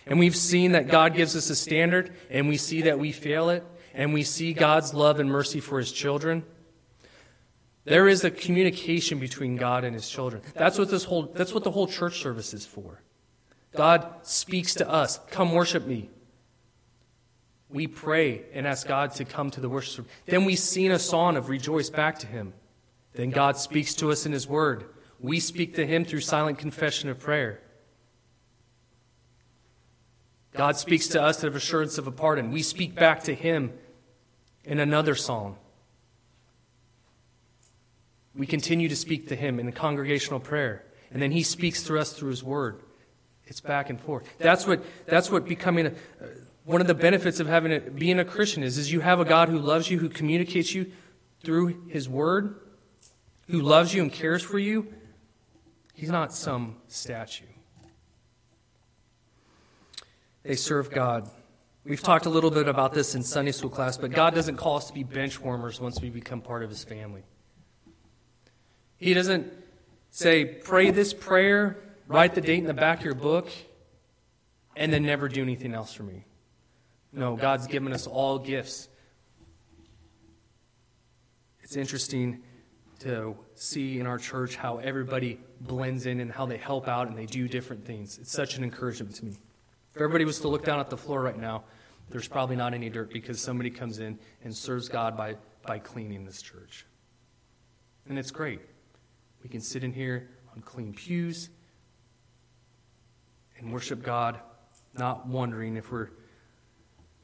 And 0.05 0.19
we've 0.19 0.35
seen 0.35 0.73
that 0.73 0.87
God 0.87 1.15
gives 1.15 1.35
us 1.35 1.49
a 1.49 1.55
standard, 1.55 2.15
and 2.29 2.47
we 2.47 2.55
see 2.55 2.83
that 2.83 2.97
we 2.97 3.11
fail 3.11 3.49
it, 3.49 3.65
and 3.93 4.13
we 4.13 4.23
see 4.23 4.53
God's 4.53 4.93
love 4.93 5.19
and 5.19 5.29
mercy 5.29 5.59
for 5.59 5.79
his 5.79 5.91
children. 5.91 6.45
There 7.83 8.07
is 8.07 8.23
a 8.23 8.31
communication 8.31 9.19
between 9.19 9.57
God 9.57 9.83
and 9.83 9.93
his 9.93 10.07
children. 10.07 10.43
That's 10.53 10.77
what 10.77 10.89
this 10.89 11.03
whole 11.03 11.23
that's 11.23 11.53
what 11.53 11.63
the 11.63 11.71
whole 11.71 11.87
church 11.87 12.21
service 12.21 12.53
is 12.53 12.65
for. 12.65 13.01
God 13.75 14.07
speaks 14.23 14.75
to 14.75 14.89
us, 14.89 15.19
"Come 15.29 15.51
worship 15.51 15.85
me." 15.85 16.09
We 17.69 17.87
pray 17.87 18.43
and 18.53 18.65
ask 18.65 18.87
God 18.87 19.13
to 19.15 19.25
come 19.25 19.51
to 19.51 19.59
the 19.59 19.69
worship. 19.69 20.07
Then 20.25 20.45
we 20.45 20.55
sing 20.55 20.91
a 20.91 20.99
song 20.99 21.35
of 21.35 21.49
rejoice 21.49 21.89
back 21.89 22.19
to 22.19 22.27
Him. 22.27 22.53
Then 23.13 23.29
God 23.29 23.57
speaks 23.57 23.93
to 23.95 24.11
us 24.11 24.25
in 24.25 24.31
His 24.31 24.47
Word. 24.47 24.85
We 25.19 25.39
speak 25.39 25.75
to 25.75 25.85
Him 25.85 26.05
through 26.05 26.21
silent 26.21 26.59
confession 26.59 27.09
of 27.09 27.19
prayer. 27.19 27.61
God 30.53 30.77
speaks 30.77 31.07
to 31.09 31.21
us 31.21 31.43
of 31.43 31.55
assurance 31.55 31.97
of 31.97 32.07
a 32.07 32.11
pardon. 32.11 32.51
We 32.51 32.63
speak 32.63 32.95
back 32.95 33.23
to 33.23 33.35
Him 33.35 33.73
in 34.63 34.79
another 34.79 35.15
song. 35.15 35.57
We 38.35 38.47
continue 38.47 38.87
to 38.87 38.95
speak 38.95 39.27
to 39.29 39.35
Him 39.35 39.59
in 39.59 39.67
a 39.67 39.71
congregational 39.71 40.39
prayer. 40.39 40.83
And 41.11 41.21
then 41.21 41.31
He 41.31 41.43
speaks 41.43 41.83
through 41.83 41.99
us 41.99 42.13
through 42.13 42.29
His 42.29 42.43
Word. 42.43 42.81
It's 43.45 43.61
back 43.61 43.89
and 43.89 43.99
forth. 43.99 44.27
That's 44.39 44.67
what, 44.67 44.83
that's 45.05 45.31
what 45.31 45.45
becoming 45.45 45.87
a, 45.87 45.91
one 46.67 46.81
of 46.81 46.87
the 46.87 46.93
benefits 46.93 47.39
of 47.39 47.47
having 47.47 47.71
a, 47.71 47.79
being 47.79 48.19
a 48.19 48.25
Christian 48.25 48.61
is, 48.61 48.77
is 48.77 48.91
you 48.91 48.99
have 48.99 49.21
a 49.21 49.25
God 49.25 49.47
who 49.47 49.57
loves 49.57 49.89
you, 49.89 49.99
who 49.99 50.09
communicates 50.09 50.75
you 50.75 50.91
through 51.41 51.87
His 51.87 52.09
Word, 52.09 52.59
who 53.47 53.61
loves 53.61 53.93
you 53.93 54.01
and 54.01 54.11
cares 54.11 54.43
for 54.43 54.59
you. 54.59 54.93
He's 55.93 56.09
not 56.09 56.33
some 56.33 56.75
statue. 56.89 57.45
They 60.43 60.55
serve 60.55 60.91
God. 60.91 61.29
We've 61.85 62.03
talked 62.03 62.25
a 62.25 62.29
little 62.29 62.51
bit 62.51 62.67
about 62.67 62.93
this 62.93 63.15
in 63.15 63.23
Sunday 63.23 63.53
school 63.53 63.69
class, 63.69 63.95
but 63.95 64.11
God 64.11 64.35
doesn't 64.35 64.57
call 64.57 64.75
us 64.75 64.87
to 64.87 64.93
be 64.93 65.03
bench 65.03 65.39
warmers 65.39 65.79
once 65.79 66.01
we 66.01 66.09
become 66.09 66.41
part 66.41 66.63
of 66.63 66.69
His 66.69 66.83
family. 66.83 67.23
He 68.97 69.13
doesn't 69.13 69.53
say, 70.09 70.43
pray 70.43 70.91
this 70.91 71.13
prayer, 71.13 71.77
write 72.09 72.35
the 72.35 72.41
date 72.41 72.59
in 72.59 72.65
the 72.65 72.73
back 72.73 72.99
of 72.99 73.05
your 73.05 73.15
book, 73.15 73.47
and 74.75 74.91
then 74.91 75.03
never 75.03 75.29
do 75.29 75.41
anything 75.41 75.73
else 75.73 75.93
for 75.93 76.03
me. 76.03 76.25
No, 77.17 77.35
God's 77.35 77.65
given 77.65 77.93
us 77.93 78.05
all 78.05 78.37
gifts. 78.37 78.89
It's 81.63 81.75
interesting 81.75 82.43
to 82.99 83.35
see 83.55 83.99
in 83.99 84.05
our 84.05 84.19
church 84.19 84.55
how 84.55 84.77
everybody 84.77 85.39
blends 85.59 86.05
in 86.05 86.19
and 86.19 86.31
how 86.31 86.45
they 86.45 86.57
help 86.57 86.87
out 86.87 87.07
and 87.07 87.17
they 87.17 87.25
do 87.25 87.47
different 87.47 87.83
things. 87.83 88.19
It's 88.19 88.31
such 88.31 88.55
an 88.57 88.63
encouragement 88.63 89.15
to 89.15 89.25
me. 89.25 89.31
If 89.31 89.95
everybody 89.95 90.25
was 90.25 90.39
to 90.41 90.47
look 90.47 90.63
down 90.63 90.79
at 90.79 90.91
the 90.91 90.97
floor 90.97 91.23
right 91.23 91.37
now, 91.37 91.63
there's 92.11 92.27
probably 92.27 92.55
not 92.55 92.75
any 92.75 92.87
dirt 92.87 93.11
because 93.11 93.41
somebody 93.41 93.71
comes 93.71 93.97
in 93.97 94.19
and 94.43 94.55
serves 94.55 94.87
God 94.87 95.17
by, 95.17 95.37
by 95.65 95.79
cleaning 95.79 96.23
this 96.23 96.39
church. 96.39 96.85
And 98.07 98.19
it's 98.19 98.29
great. 98.29 98.61
We 99.41 99.49
can 99.49 99.61
sit 99.61 99.83
in 99.83 99.91
here 99.91 100.29
on 100.55 100.61
clean 100.61 100.93
pews 100.93 101.49
and 103.57 103.73
worship 103.73 104.03
God, 104.03 104.39
not 104.93 105.25
wondering 105.25 105.77
if 105.77 105.91
we're 105.91 106.09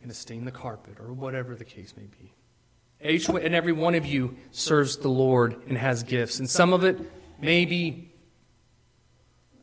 going 0.03 0.11
to 0.11 0.19
stain 0.19 0.43
the 0.43 0.51
carpet, 0.51 0.99
or 0.99 1.13
whatever 1.13 1.55
the 1.55 1.63
case 1.63 1.93
may 1.95 2.03
be. 2.03 2.33
Each 3.09 3.29
and 3.29 3.55
every 3.55 3.71
one 3.71 3.95
of 3.95 4.05
you 4.05 4.35
serves 4.51 4.97
the 4.97 5.07
Lord 5.07 5.61
and 5.67 5.77
has 5.77 6.03
gifts. 6.03 6.39
And 6.39 6.49
some 6.49 6.73
of 6.73 6.83
it 6.83 6.99
may 7.41 7.63
be 7.63 8.11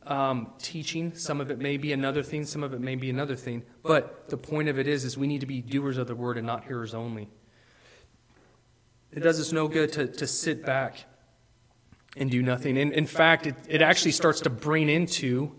um, 0.07 0.51
teaching, 0.57 1.13
some 1.15 1.39
of 1.39 1.51
it 1.51 1.59
may 1.59 1.77
be 1.77 1.93
another 1.93 2.23
thing, 2.23 2.45
some 2.45 2.63
of 2.63 2.73
it 2.73 2.81
may 2.81 2.95
be 2.95 3.11
another 3.11 3.35
thing. 3.35 3.61
But 3.83 4.29
the 4.29 4.37
point 4.37 4.67
of 4.67 4.79
it 4.79 4.87
is, 4.87 5.05
is 5.05 5.15
we 5.15 5.27
need 5.27 5.41
to 5.41 5.45
be 5.45 5.61
doers 5.61 5.97
of 5.97 6.07
the 6.07 6.15
word 6.15 6.39
and 6.39 6.47
not 6.47 6.63
hearers 6.63 6.95
only. 6.95 7.29
It 9.11 9.19
does 9.19 9.39
us 9.39 9.51
no 9.51 9.67
good 9.67 9.93
to, 9.93 10.07
to 10.07 10.25
sit 10.25 10.65
back 10.65 11.05
and 12.17 12.31
do 12.31 12.41
nothing. 12.41 12.79
And 12.79 12.93
in 12.93 13.05
fact, 13.05 13.45
it, 13.45 13.55
it 13.69 13.81
actually 13.83 14.11
starts 14.11 14.41
to 14.41 14.49
bring 14.49 14.89
into 14.89 15.55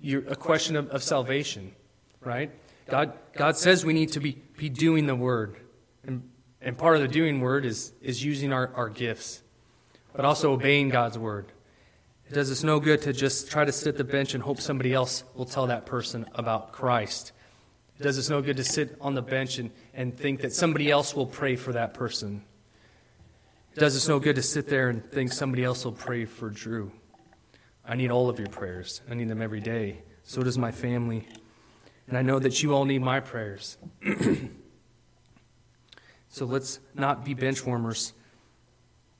your, 0.00 0.22
a 0.26 0.36
question 0.36 0.74
of, 0.76 0.88
of 0.88 1.02
salvation, 1.02 1.72
right? 2.20 2.50
God, 2.90 3.12
God 3.34 3.56
says 3.56 3.84
we 3.84 3.92
need 3.92 4.12
to 4.12 4.20
be, 4.20 4.32
be 4.56 4.68
doing 4.68 5.06
the 5.06 5.14
word. 5.14 5.56
And, 6.04 6.28
and 6.60 6.76
part 6.76 6.96
of 6.96 7.02
the 7.02 7.08
doing 7.08 7.40
word 7.40 7.64
is, 7.64 7.92
is 8.02 8.24
using 8.24 8.52
our, 8.52 8.72
our 8.74 8.88
gifts, 8.88 9.42
but 10.14 10.24
also 10.24 10.52
obeying 10.52 10.88
God's 10.88 11.18
word. 11.18 11.52
It 12.28 12.34
does 12.34 12.50
us 12.50 12.62
no 12.62 12.78
good 12.78 13.02
to 13.02 13.12
just 13.12 13.50
try 13.50 13.64
to 13.64 13.72
sit 13.72 13.88
at 13.88 13.96
the 13.96 14.04
bench 14.04 14.34
and 14.34 14.42
hope 14.42 14.60
somebody 14.60 14.92
else 14.92 15.24
will 15.34 15.46
tell 15.46 15.66
that 15.68 15.86
person 15.86 16.26
about 16.34 16.72
Christ. 16.72 17.32
It 17.98 18.04
does 18.04 18.18
us 18.18 18.30
no 18.30 18.40
good 18.40 18.56
to 18.56 18.64
sit 18.64 18.96
on 19.00 19.14
the 19.14 19.22
bench 19.22 19.58
and, 19.58 19.70
and 19.94 20.16
think 20.16 20.40
that 20.40 20.52
somebody 20.52 20.90
else 20.90 21.14
will 21.14 21.26
pray 21.26 21.56
for 21.56 21.72
that 21.72 21.92
person. 21.92 22.42
It 23.74 23.80
does 23.80 23.96
us 23.96 24.08
no 24.08 24.18
good 24.18 24.36
to 24.36 24.42
sit 24.42 24.68
there 24.68 24.88
and 24.88 25.04
think 25.10 25.32
somebody 25.32 25.64
else 25.64 25.84
will 25.84 25.92
pray 25.92 26.24
for 26.24 26.50
Drew. 26.50 26.92
I 27.84 27.96
need 27.96 28.10
all 28.10 28.28
of 28.28 28.38
your 28.38 28.48
prayers. 28.48 29.00
I 29.10 29.14
need 29.14 29.28
them 29.28 29.42
every 29.42 29.60
day. 29.60 30.02
So 30.22 30.42
does 30.42 30.58
my 30.58 30.70
family. 30.70 31.26
And 32.10 32.18
I 32.18 32.22
know 32.22 32.40
that 32.40 32.60
you 32.60 32.74
all 32.74 32.84
need 32.84 33.02
my 33.02 33.20
prayers. 33.20 33.78
so 36.28 36.44
let's 36.44 36.80
not 36.92 37.24
be 37.24 37.34
bench 37.34 37.64
warmers. 37.64 38.14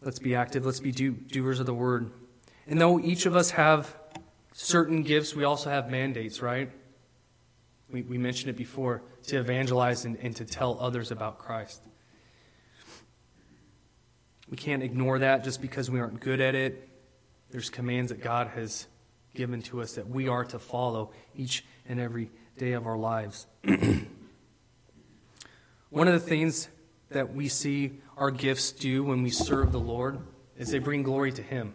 Let's 0.03 0.19
be 0.19 0.35
active. 0.35 0.67
Let's 0.67 0.81
be 0.81 0.91
do, 0.91 1.13
doers 1.13 1.61
of 1.61 1.67
the 1.67 1.75
word. 1.75 2.11
And 2.67 2.81
though 2.81 2.99
each 2.99 3.27
of 3.27 3.37
us 3.37 3.53
have 3.53 3.97
certain 4.55 5.05
gifts, 5.05 5.37
we 5.37 5.45
also 5.45 5.71
have 5.71 5.89
mandates, 5.89 6.43
right? 6.43 6.69
We, 7.93 8.03
we 8.03 8.19
mentioned 8.19 8.51
it 8.51 8.57
before 8.57 9.03
to 9.29 9.39
evangelize 9.39 10.05
and, 10.05 10.17
and 10.17 10.35
to 10.35 10.45
tell 10.45 10.77
others 10.81 11.13
about 11.13 11.39
Christ. 11.39 11.83
We 14.51 14.57
can't 14.57 14.83
ignore 14.83 15.21
that 15.21 15.45
just 15.45 15.63
because 15.63 15.89
we 15.89 16.01
aren't 16.01 16.19
good 16.19 16.41
at 16.41 16.57
it. 16.57 16.89
There's 17.53 17.71
commands 17.71 18.11
that 18.11 18.21
God 18.21 18.49
has 18.49 18.89
given 19.33 19.63
to 19.63 19.81
us 19.81 19.93
that 19.93 20.09
we 20.09 20.27
are 20.27 20.45
to 20.47 20.59
follow 20.59 21.13
each 21.37 21.65
and 21.89 22.01
every 22.01 22.33
day 22.57 22.73
of 22.73 22.87
our 22.87 22.97
lives. 22.97 23.47
One 25.91 26.09
of 26.09 26.15
the 26.15 26.21
things 26.21 26.69
that 27.11 27.35
we 27.35 27.49
see 27.49 28.01
our 28.17 28.31
gifts 28.31 28.73
do 28.73 29.03
when 29.03 29.23
we 29.23 29.31
serve 29.31 29.73
the 29.73 29.81
Lord 29.81 30.19
is 30.57 30.71
they 30.71 30.79
bring 30.79 31.03
glory 31.03 31.33
to 31.33 31.43
Him. 31.43 31.75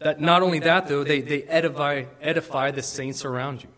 That 0.00 0.20
not 0.20 0.42
only 0.42 0.60
that, 0.60 0.88
though, 0.88 1.04
they, 1.04 1.20
they 1.20 1.42
edify, 1.42 2.04
edify 2.20 2.70
the 2.70 2.82
saints 2.82 3.24
around 3.24 3.62
you. 3.62 3.68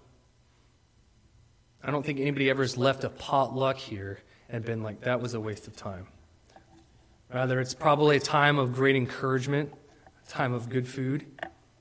I 1.83 1.91
don't 1.91 2.05
think 2.05 2.21
anybody 2.21 2.51
ever 2.51 2.63
has 2.63 2.77
left 2.77 3.05
a 3.05 3.11
potluck 3.11 3.79
here 3.79 4.21
and 4.49 4.65
been 4.65 4.83
like, 4.83 5.03
that 5.03 5.21
was 5.21 5.35
a 5.35 5.41
waste 5.41 5.67
of 5.67 5.77
time. 5.77 6.07
Rather, 7.33 7.61
it's 7.61 7.75
probably 7.75 8.17
a 8.17 8.21
time 8.21 8.59
of 8.59 8.75
great 8.75 8.97
encouragement, 8.97 9.73
a 10.27 10.31
time 10.31 10.53
of 10.53 10.69
good 10.69 10.87
food, 10.87 11.25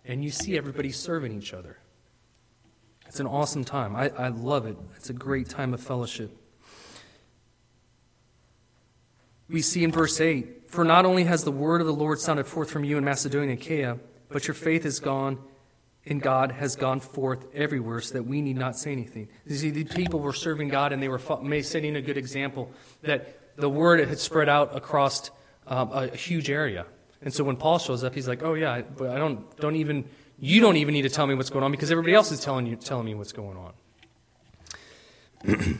and 0.05 0.23
you 0.23 0.29
see 0.29 0.57
everybody 0.57 0.91
serving 0.91 1.35
each 1.37 1.53
other. 1.53 1.77
It's 3.09 3.19
an 3.19 3.25
awesome 3.25 3.63
time. 3.63 3.95
I, 3.95 4.09
I 4.09 4.27
love 4.27 4.67
it. 4.67 4.77
It's 4.95 5.09
a 5.09 5.13
great 5.13 5.49
time 5.49 5.73
of 5.73 5.81
fellowship. 5.81 6.31
We 9.49 9.63
see 9.63 9.83
in 9.83 9.91
verse 9.91 10.21
8 10.21 10.69
For 10.69 10.83
not 10.83 11.05
only 11.05 11.23
has 11.23 11.43
the 11.43 11.51
word 11.51 11.81
of 11.81 11.87
the 11.87 11.93
Lord 11.93 12.19
sounded 12.19 12.45
forth 12.45 12.69
from 12.69 12.83
you 12.83 12.99
in 12.99 13.03
Macedonia 13.03 13.49
and 13.49 13.59
Achaia, 13.59 13.97
but 14.29 14.47
your 14.47 14.53
faith 14.53 14.85
is 14.85 14.99
gone 14.99 15.39
and 16.05 16.21
God 16.21 16.51
has 16.51 16.75
gone 16.75 16.99
forth 16.99 17.47
everywhere 17.55 17.99
so 17.99 18.13
that 18.13 18.23
we 18.23 18.43
need 18.43 18.57
not 18.57 18.77
say 18.77 18.91
anything. 18.91 19.27
You 19.47 19.55
see, 19.55 19.71
the 19.71 19.85
people 19.85 20.19
were 20.19 20.31
serving 20.31 20.69
God 20.69 20.93
and 20.93 21.01
they 21.01 21.09
were 21.09 21.19
setting 21.63 21.95
a 21.95 22.01
good 22.01 22.17
example 22.17 22.71
that 23.01 23.55
the 23.55 23.69
word 23.69 24.07
had 24.07 24.19
spread 24.19 24.49
out 24.49 24.77
across 24.77 25.31
um, 25.65 25.91
a 25.91 26.15
huge 26.15 26.51
area. 26.51 26.85
And 27.23 27.33
so 27.33 27.43
when 27.43 27.57
Paul 27.57 27.79
shows 27.79 28.03
up, 28.03 28.13
he's 28.13 28.27
like, 28.27 28.43
"Oh 28.43 28.53
yeah, 28.53 28.81
but 28.81 29.09
I 29.09 29.17
don't 29.17 29.57
don't 29.57 29.75
even 29.75 30.05
you 30.39 30.61
don't 30.61 30.77
even 30.77 30.93
need 30.93 31.01
to 31.03 31.09
tell 31.09 31.27
me 31.27 31.35
what's 31.35 31.49
going 31.49 31.63
on 31.63 31.71
because 31.71 31.91
everybody 31.91 32.13
else 32.13 32.31
is 32.31 32.39
telling 32.39 32.65
you 32.65 32.75
telling 32.75 33.05
me 33.05 33.15
what's 33.15 33.33
going 33.33 33.57
on." 33.57 33.73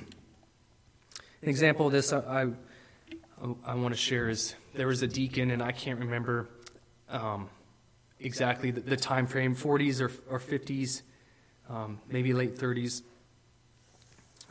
An 1.41 1.47
example 1.47 1.87
of 1.87 1.93
this 1.93 2.11
I, 2.11 2.49
I, 3.41 3.47
I 3.65 3.75
want 3.75 3.93
to 3.93 3.99
share 3.99 4.29
is 4.29 4.55
there 4.73 4.87
was 4.87 5.01
a 5.01 5.07
deacon, 5.07 5.51
and 5.51 5.63
I 5.63 5.71
can't 5.71 5.99
remember 5.99 6.49
um, 7.09 7.49
exactly 8.19 8.71
the, 8.71 8.81
the, 8.81 8.97
time 8.97 9.25
frame 9.25 9.55
40s 9.55 10.01
or, 10.01 10.11
or 10.29 10.39
50s, 10.39 11.01
um, 11.69 11.99
maybe 12.09 12.33
late 12.33 12.55
30s. 12.55 13.01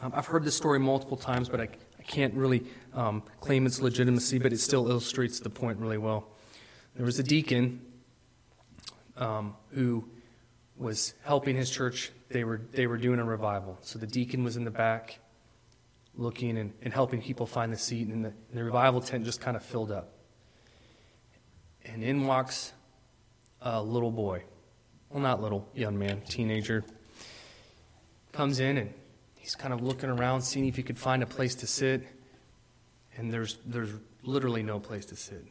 Um, 0.02 0.12
I've 0.14 0.26
heard 0.26 0.44
this 0.44 0.56
story 0.56 0.78
multiple 0.78 1.16
times, 1.16 1.48
but 1.48 1.60
I, 1.60 1.68
I 1.98 2.02
can't 2.02 2.34
really 2.34 2.64
um, 2.94 3.22
claim 3.40 3.66
its 3.66 3.80
legitimacy, 3.80 4.38
but 4.38 4.52
it 4.52 4.60
still 4.60 4.88
illustrates 4.88 5.40
the 5.40 5.50
point 5.50 5.78
really 5.78 5.98
well. 5.98 6.28
There 6.96 7.04
was 7.04 7.18
a 7.18 7.22
deacon 7.22 7.80
um, 9.18 9.54
who 9.70 10.08
was 10.76 11.14
helping 11.24 11.56
his 11.56 11.70
church. 11.70 12.12
They 12.30 12.44
were, 12.44 12.60
they 12.72 12.86
were 12.86 12.96
doing 12.96 13.18
a 13.18 13.24
revival. 13.24 13.78
So 13.82 13.98
the 13.98 14.06
deacon 14.06 14.44
was 14.44 14.56
in 14.56 14.64
the 14.64 14.70
back 14.70 15.18
looking 16.14 16.58
and, 16.58 16.72
and 16.82 16.92
helping 16.92 17.22
people 17.22 17.46
find 17.46 17.72
the 17.72 17.78
seat, 17.78 18.08
and 18.08 18.24
the, 18.24 18.28
and 18.28 18.58
the 18.58 18.64
revival 18.64 19.00
tent 19.00 19.24
just 19.24 19.40
kind 19.40 19.56
of 19.56 19.62
filled 19.62 19.92
up. 19.92 20.12
And 21.84 22.02
in 22.02 22.26
walks 22.26 22.72
a 23.62 23.82
little 23.82 24.10
boy. 24.10 24.42
Well, 25.10 25.22
not 25.22 25.40
little, 25.40 25.66
young 25.74 25.98
man, 25.98 26.20
teenager. 26.22 26.84
Comes 28.32 28.60
in 28.60 28.76
and 28.76 28.92
he's 29.38 29.54
kind 29.54 29.72
of 29.72 29.82
looking 29.82 30.10
around, 30.10 30.42
seeing 30.42 30.66
if 30.66 30.76
he 30.76 30.82
could 30.82 30.98
find 30.98 31.22
a 31.22 31.26
place 31.26 31.54
to 31.56 31.66
sit. 31.66 32.06
And 33.16 33.32
there's, 33.32 33.58
there's 33.64 33.90
literally 34.22 34.62
no 34.62 34.78
place 34.78 35.06
to 35.06 35.16
sit. 35.16 35.44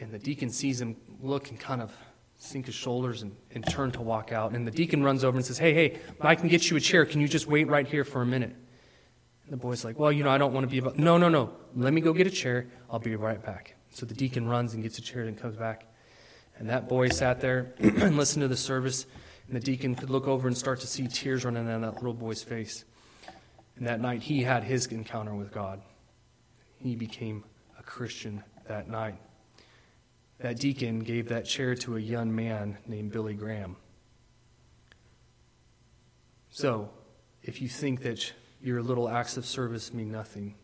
And 0.00 0.10
the 0.10 0.18
deacon 0.18 0.50
sees 0.50 0.80
him 0.80 0.96
look 1.20 1.50
and 1.50 1.60
kind 1.60 1.80
of 1.80 1.94
sink 2.38 2.66
his 2.66 2.74
shoulders 2.74 3.22
and, 3.22 3.36
and 3.54 3.64
turn 3.66 3.92
to 3.92 4.02
walk 4.02 4.32
out. 4.32 4.52
And 4.52 4.66
the 4.66 4.70
deacon 4.70 5.02
runs 5.04 5.22
over 5.22 5.36
and 5.36 5.46
says, 5.46 5.58
Hey, 5.58 5.72
hey, 5.72 6.00
I 6.20 6.34
can 6.34 6.48
get 6.48 6.70
you 6.70 6.76
a 6.76 6.80
chair. 6.80 7.06
Can 7.06 7.20
you 7.20 7.28
just 7.28 7.46
wait 7.46 7.68
right 7.68 7.86
here 7.86 8.04
for 8.04 8.22
a 8.22 8.26
minute? 8.26 8.54
And 9.44 9.52
the 9.52 9.56
boy's 9.56 9.84
like, 9.84 9.98
Well, 9.98 10.10
you 10.10 10.24
know, 10.24 10.30
I 10.30 10.38
don't 10.38 10.52
want 10.52 10.64
to 10.64 10.70
be 10.70 10.78
about. 10.78 10.98
No, 10.98 11.18
no, 11.18 11.28
no. 11.28 11.52
Let 11.76 11.92
me 11.92 12.00
go 12.00 12.12
get 12.12 12.26
a 12.26 12.30
chair. 12.30 12.66
I'll 12.90 12.98
be 12.98 13.14
right 13.16 13.42
back. 13.42 13.76
So 13.90 14.06
the 14.06 14.14
deacon 14.14 14.48
runs 14.48 14.74
and 14.74 14.82
gets 14.82 14.98
a 14.98 15.02
chair 15.02 15.22
and 15.24 15.38
comes 15.38 15.56
back. 15.56 15.86
And 16.58 16.68
that 16.68 16.88
boy 16.88 17.08
sat 17.10 17.40
there 17.40 17.74
and 17.78 18.16
listened 18.16 18.42
to 18.42 18.48
the 18.48 18.56
service, 18.56 19.06
and 19.46 19.56
the 19.56 19.60
deacon 19.60 19.94
could 19.94 20.10
look 20.10 20.26
over 20.26 20.48
and 20.48 20.56
start 20.56 20.80
to 20.80 20.86
see 20.86 21.06
tears 21.06 21.44
running 21.44 21.66
down 21.66 21.82
that 21.82 21.94
little 21.96 22.14
boy's 22.14 22.42
face. 22.42 22.84
And 23.76 23.86
that 23.86 24.00
night, 24.00 24.22
he 24.22 24.42
had 24.42 24.64
his 24.64 24.86
encounter 24.86 25.34
with 25.34 25.52
God. 25.52 25.80
He 26.78 26.94
became 26.94 27.44
a 27.78 27.82
Christian 27.82 28.42
that 28.68 28.88
night. 28.88 29.18
That 30.42 30.58
deacon 30.58 30.98
gave 30.98 31.28
that 31.28 31.44
chair 31.44 31.76
to 31.76 31.96
a 31.96 32.00
young 32.00 32.34
man 32.34 32.76
named 32.84 33.12
Billy 33.12 33.34
Graham. 33.34 33.76
So, 36.50 36.90
if 37.44 37.62
you 37.62 37.68
think 37.68 38.02
that 38.02 38.32
your 38.60 38.82
little 38.82 39.08
acts 39.08 39.36
of 39.36 39.46
service 39.46 39.94
mean 39.94 40.10
nothing, 40.10 40.56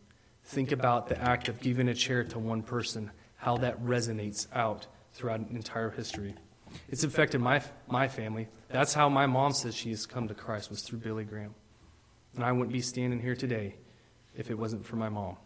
think 0.43 0.73
about 0.73 1.07
the 1.07 1.17
act 1.17 1.47
of 1.47 1.61
giving 1.61 1.87
a 1.87 1.93
chair 1.93 2.25
to 2.25 2.39
one 2.39 2.61
person, 2.61 3.09
how 3.37 3.55
that 3.59 3.81
resonates 3.81 4.47
out 4.53 4.85
throughout 5.13 5.39
an 5.39 5.55
entire 5.55 5.91
history. 5.91 6.35
It's 6.89 7.05
affected 7.05 7.39
my, 7.39 7.61
my 7.87 8.09
family. 8.09 8.49
That's 8.67 8.93
how 8.93 9.07
my 9.07 9.27
mom 9.27 9.53
says 9.53 9.75
she's 9.75 10.05
come 10.05 10.27
to 10.27 10.33
Christ, 10.33 10.69
was 10.69 10.81
through 10.81 10.99
Billy 10.99 11.23
Graham. 11.23 11.55
And 12.35 12.43
I 12.43 12.51
wouldn't 12.51 12.73
be 12.73 12.81
standing 12.81 13.21
here 13.21 13.35
today 13.35 13.75
if 14.35 14.51
it 14.51 14.59
wasn't 14.59 14.85
for 14.85 14.97
my 14.97 15.07
mom. 15.07 15.37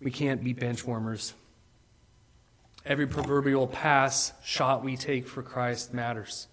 We 0.00 0.10
can't 0.10 0.42
be 0.42 0.52
bench 0.52 0.84
warmers. 0.84 1.34
Every 2.86 3.06
proverbial 3.06 3.66
pass 3.66 4.32
shot 4.42 4.82
we 4.82 4.96
take 4.96 5.26
for 5.28 5.42
Christ 5.42 5.92
matters. 5.92 6.48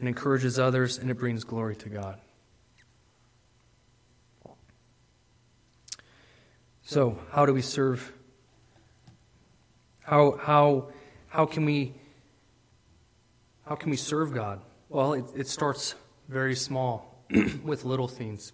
It 0.00 0.06
encourages 0.06 0.58
others 0.58 0.98
and 0.98 1.10
it 1.10 1.18
brings 1.18 1.44
glory 1.44 1.76
to 1.76 1.88
God. 1.88 2.18
So, 6.82 7.18
how 7.32 7.44
do 7.44 7.52
we 7.52 7.60
serve? 7.60 8.14
How, 10.00 10.38
how, 10.40 10.88
how, 11.28 11.44
can, 11.44 11.66
we, 11.66 11.92
how 13.66 13.74
can 13.74 13.90
we 13.90 13.96
serve 13.98 14.32
God? 14.32 14.62
Well, 14.88 15.12
it, 15.12 15.24
it 15.36 15.48
starts 15.48 15.96
very 16.28 16.54
small 16.54 17.22
with 17.62 17.84
little 17.84 18.08
things. 18.08 18.52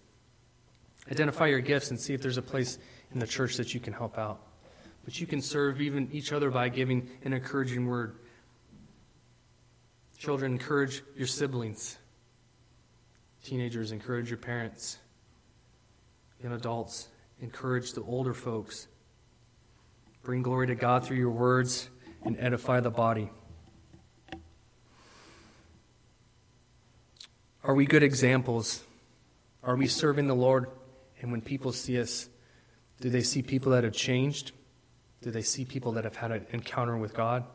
Identify 1.11 1.47
your 1.47 1.61
gifts 1.61 1.91
and 1.91 1.99
see 1.99 2.13
if 2.13 2.21
there's 2.21 2.37
a 2.37 2.41
place 2.41 2.79
in 3.13 3.19
the 3.19 3.27
church 3.27 3.57
that 3.57 3.73
you 3.73 3.79
can 3.79 3.93
help 3.93 4.17
out. 4.17 4.41
But 5.03 5.19
you 5.19 5.27
can 5.27 5.41
serve 5.41 5.81
even 5.81 6.09
each 6.11 6.33
other 6.33 6.49
by 6.49 6.69
giving 6.69 7.09
an 7.23 7.33
encouraging 7.33 7.85
word. 7.85 8.15
Children, 10.17 10.53
encourage 10.53 11.03
your 11.15 11.27
siblings. 11.27 11.97
Teenagers, 13.43 13.91
encourage 13.91 14.29
your 14.29 14.39
parents. 14.39 14.97
Young 16.41 16.53
adults, 16.53 17.09
encourage 17.39 17.93
the 17.93 18.01
older 18.01 18.33
folks. 18.33 18.87
Bring 20.23 20.41
glory 20.41 20.67
to 20.67 20.75
God 20.75 21.05
through 21.05 21.17
your 21.17 21.29
words 21.29 21.89
and 22.23 22.35
edify 22.39 22.79
the 22.79 22.89
body. 22.89 23.29
Are 27.63 27.75
we 27.75 27.85
good 27.85 28.01
examples? 28.01 28.83
Are 29.63 29.75
we 29.75 29.87
serving 29.87 30.27
the 30.27 30.35
Lord? 30.35 30.67
And 31.25 31.31
when 31.31 31.41
people 31.41 31.71
see 31.71 31.99
us, 31.99 32.29
do 33.01 33.09
they 33.09 33.23
see 33.23 33.41
people 33.41 33.71
that 33.71 33.83
have 33.83 33.93
changed? 33.93 34.51
Do 35.23 35.31
they 35.31 35.41
see 35.41 35.65
people 35.65 35.91
that 35.93 36.03
have 36.03 36.15
had 36.15 36.29
an 36.31 36.45
encounter 36.51 36.95
with 36.97 37.15
God? 37.15 37.45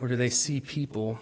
Or 0.00 0.08
do 0.08 0.16
they 0.16 0.30
see 0.30 0.60
people 0.60 1.18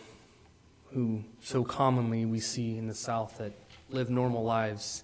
who 0.94 1.24
so 1.42 1.64
commonly 1.64 2.26
we 2.26 2.38
see 2.38 2.78
in 2.78 2.86
the 2.86 2.94
South 2.94 3.38
that 3.38 3.54
live 3.90 4.08
normal 4.08 4.44
lives 4.44 5.02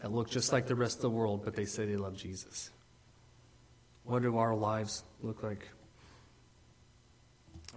that 0.00 0.12
look 0.12 0.30
just 0.30 0.52
like 0.52 0.68
the 0.68 0.76
rest 0.76 0.98
of 0.98 1.02
the 1.02 1.10
world, 1.10 1.44
but 1.44 1.56
they 1.56 1.64
say 1.64 1.86
they 1.86 1.96
love 1.96 2.16
Jesus? 2.16 2.70
What 4.04 4.22
do 4.22 4.38
our 4.38 4.54
lives 4.54 5.02
look 5.22 5.42
like? 5.42 5.68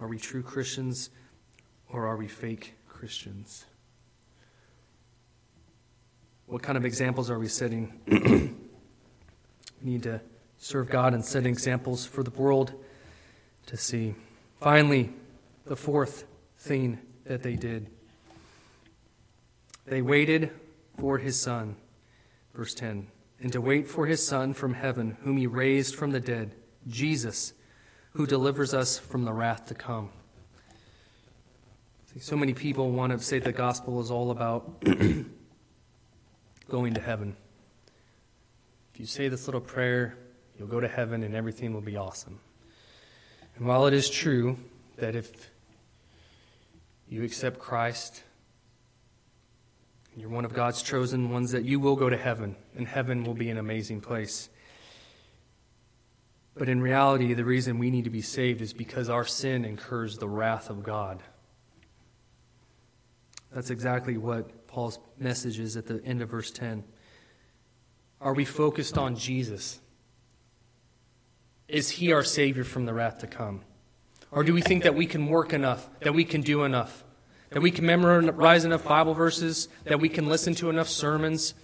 Are 0.00 0.06
we 0.06 0.18
true 0.18 0.44
Christians 0.44 1.10
or 1.88 2.06
are 2.06 2.16
we 2.16 2.28
fake 2.28 2.74
Christians? 2.88 3.64
What 6.50 6.62
kind 6.62 6.76
of 6.76 6.84
examples 6.84 7.30
are 7.30 7.38
we 7.38 7.46
setting? 7.46 7.92
we 8.08 8.50
need 9.84 10.02
to 10.02 10.20
serve 10.58 10.90
God 10.90 11.14
and 11.14 11.24
set 11.24 11.46
examples 11.46 12.04
for 12.04 12.24
the 12.24 12.30
world 12.32 12.74
to 13.66 13.76
see. 13.76 14.16
Finally, 14.60 15.12
the 15.64 15.76
fourth 15.76 16.24
thing 16.58 16.98
that 17.24 17.44
they 17.44 17.54
did 17.54 17.86
they 19.86 20.02
waited 20.02 20.50
for 20.98 21.18
his 21.18 21.40
son. 21.40 21.76
Verse 22.52 22.74
10 22.74 23.06
And 23.40 23.52
to 23.52 23.60
wait 23.60 23.86
for 23.86 24.06
his 24.06 24.26
Son 24.26 24.52
from 24.52 24.74
heaven, 24.74 25.16
whom 25.22 25.36
he 25.36 25.46
raised 25.46 25.94
from 25.94 26.10
the 26.10 26.20
dead, 26.20 26.56
Jesus, 26.88 27.52
who 28.14 28.26
delivers 28.26 28.74
us 28.74 28.98
from 28.98 29.24
the 29.24 29.32
wrath 29.32 29.66
to 29.66 29.74
come. 29.74 30.10
See, 32.12 32.18
so 32.18 32.36
many 32.36 32.54
people 32.54 32.90
want 32.90 33.12
to 33.12 33.20
say 33.20 33.38
the 33.38 33.52
gospel 33.52 34.00
is 34.00 34.10
all 34.10 34.32
about 34.32 34.82
going 36.70 36.94
to 36.94 37.00
heaven. 37.00 37.36
If 38.94 39.00
you 39.00 39.06
say 39.06 39.28
this 39.28 39.46
little 39.46 39.60
prayer, 39.60 40.16
you'll 40.58 40.68
go 40.68 40.80
to 40.80 40.88
heaven 40.88 41.22
and 41.22 41.34
everything 41.34 41.74
will 41.74 41.80
be 41.80 41.96
awesome. 41.96 42.40
And 43.56 43.66
while 43.66 43.86
it 43.86 43.94
is 43.94 44.08
true 44.08 44.56
that 44.96 45.14
if 45.14 45.50
you 47.08 47.24
accept 47.24 47.58
Christ, 47.58 48.22
you're 50.16 50.30
one 50.30 50.44
of 50.44 50.52
God's 50.52 50.82
chosen 50.82 51.30
ones 51.30 51.52
that 51.52 51.64
you 51.64 51.80
will 51.80 51.96
go 51.96 52.10
to 52.10 52.16
heaven, 52.16 52.56
and 52.76 52.86
heaven 52.86 53.24
will 53.24 53.34
be 53.34 53.48
an 53.50 53.58
amazing 53.58 54.00
place. 54.00 54.48
But 56.56 56.68
in 56.68 56.80
reality, 56.80 57.32
the 57.32 57.44
reason 57.44 57.78
we 57.78 57.90
need 57.90 58.04
to 58.04 58.10
be 58.10 58.22
saved 58.22 58.60
is 58.60 58.72
because 58.72 59.08
our 59.08 59.24
sin 59.24 59.64
incurs 59.64 60.18
the 60.18 60.28
wrath 60.28 60.68
of 60.68 60.82
God. 60.82 61.22
That's 63.52 63.70
exactly 63.70 64.16
what 64.16 64.59
Paul's 64.70 65.00
message 65.18 65.58
is 65.58 65.76
at 65.76 65.86
the 65.86 66.00
end 66.04 66.22
of 66.22 66.28
verse 66.28 66.52
10. 66.52 66.84
Are 68.20 68.32
we 68.32 68.44
focused 68.44 68.96
on 68.96 69.16
Jesus? 69.16 69.80
Is 71.66 71.90
he 71.90 72.12
our 72.12 72.22
Savior 72.22 72.62
from 72.62 72.86
the 72.86 72.94
wrath 72.94 73.18
to 73.18 73.26
come? 73.26 73.62
Or 74.30 74.44
do 74.44 74.54
we 74.54 74.60
think 74.60 74.84
that 74.84 74.94
we 74.94 75.06
can 75.06 75.26
work 75.26 75.52
enough, 75.52 75.88
that 76.00 76.14
we 76.14 76.24
can 76.24 76.40
do 76.40 76.62
enough, 76.62 77.02
that 77.50 77.60
we 77.60 77.72
can 77.72 77.84
memorize 77.84 78.64
enough 78.64 78.84
Bible 78.84 79.12
verses, 79.12 79.68
that 79.84 79.98
we 79.98 80.08
can 80.08 80.28
listen 80.28 80.54
to 80.56 80.70
enough 80.70 80.88
sermons, 80.88 81.54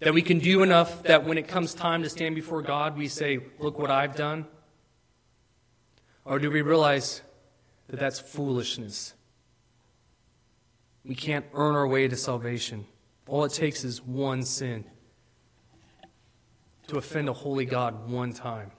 that 0.00 0.12
we 0.12 0.20
can 0.20 0.38
do 0.38 0.62
enough 0.62 1.02
that 1.04 1.24
when 1.24 1.38
it 1.38 1.48
comes 1.48 1.72
time 1.72 2.02
to 2.02 2.10
stand 2.10 2.34
before 2.34 2.60
God, 2.60 2.98
we 2.98 3.08
say, 3.08 3.38
Look 3.58 3.78
what 3.78 3.90
I've 3.90 4.16
done? 4.16 4.44
Or 6.26 6.38
do 6.38 6.50
we 6.50 6.60
realize 6.60 7.22
that 7.88 7.98
that's 7.98 8.20
foolishness? 8.20 9.14
We 11.04 11.14
can't 11.14 11.44
earn 11.52 11.74
our 11.74 11.86
way 11.86 12.08
to 12.08 12.16
salvation. 12.16 12.86
All 13.26 13.44
it 13.44 13.52
takes 13.52 13.84
is 13.84 14.02
one 14.02 14.42
sin 14.42 14.84
to 16.86 16.98
offend 16.98 17.28
a 17.28 17.32
holy 17.32 17.64
God 17.64 18.08
one 18.08 18.32
time, 18.32 18.70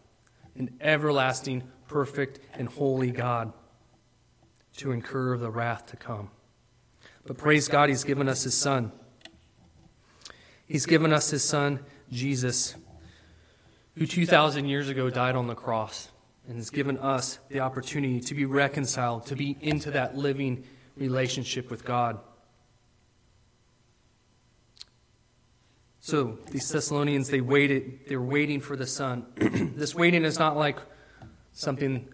an 0.56 0.70
everlasting, 0.82 1.64
perfect, 1.88 2.40
and 2.54 2.68
holy 2.68 3.12
God 3.12 3.54
to 4.78 4.92
incur 4.92 5.38
the 5.38 5.50
wrath 5.50 5.86
to 5.88 5.98
come. 5.98 6.30
But 7.26 7.38
praise 7.38 7.68
God, 7.68 7.90
He's 7.90 8.04
given 8.04 8.30
us 8.30 8.44
His 8.44 8.56
Son. 8.56 8.92
He's 10.66 10.86
given 10.86 11.14
us 11.14 11.30
His 11.30 11.44
Son, 11.44 11.80
Jesus, 12.12 12.76
who 13.96 14.06
2,000 14.06 14.68
years 14.68 14.90
ago 14.90 15.10
died 15.10 15.36
on 15.36 15.48
the 15.48 15.56
cross 15.56 16.10
and 16.48 16.58
has 16.58 16.70
given 16.70 16.98
us 17.00 17.40
the 17.50 17.60
opportunity 17.60 18.20
to 18.20 18.36
be 18.36 18.46
reconciled, 18.46 19.26
to 19.26 19.36
be 19.36 19.58
into 19.62 19.90
that 19.92 20.16
living 20.16 20.64
relationship 20.98 21.70
with 21.70 21.86
God. 21.86 22.20
So 26.00 26.38
these 26.52 26.70
Thessalonians, 26.70 27.30
they 27.30 27.42
waited, 27.42 28.02
they 28.08 28.16
were 28.16 28.26
waiting 28.26 28.62
for 28.62 28.76
the 28.76 28.86
Son. 28.86 29.26
this 29.76 29.96
waiting 29.96 30.24
is 30.24 30.38
not 30.38 30.56
like 30.56 30.78
something 31.52 32.08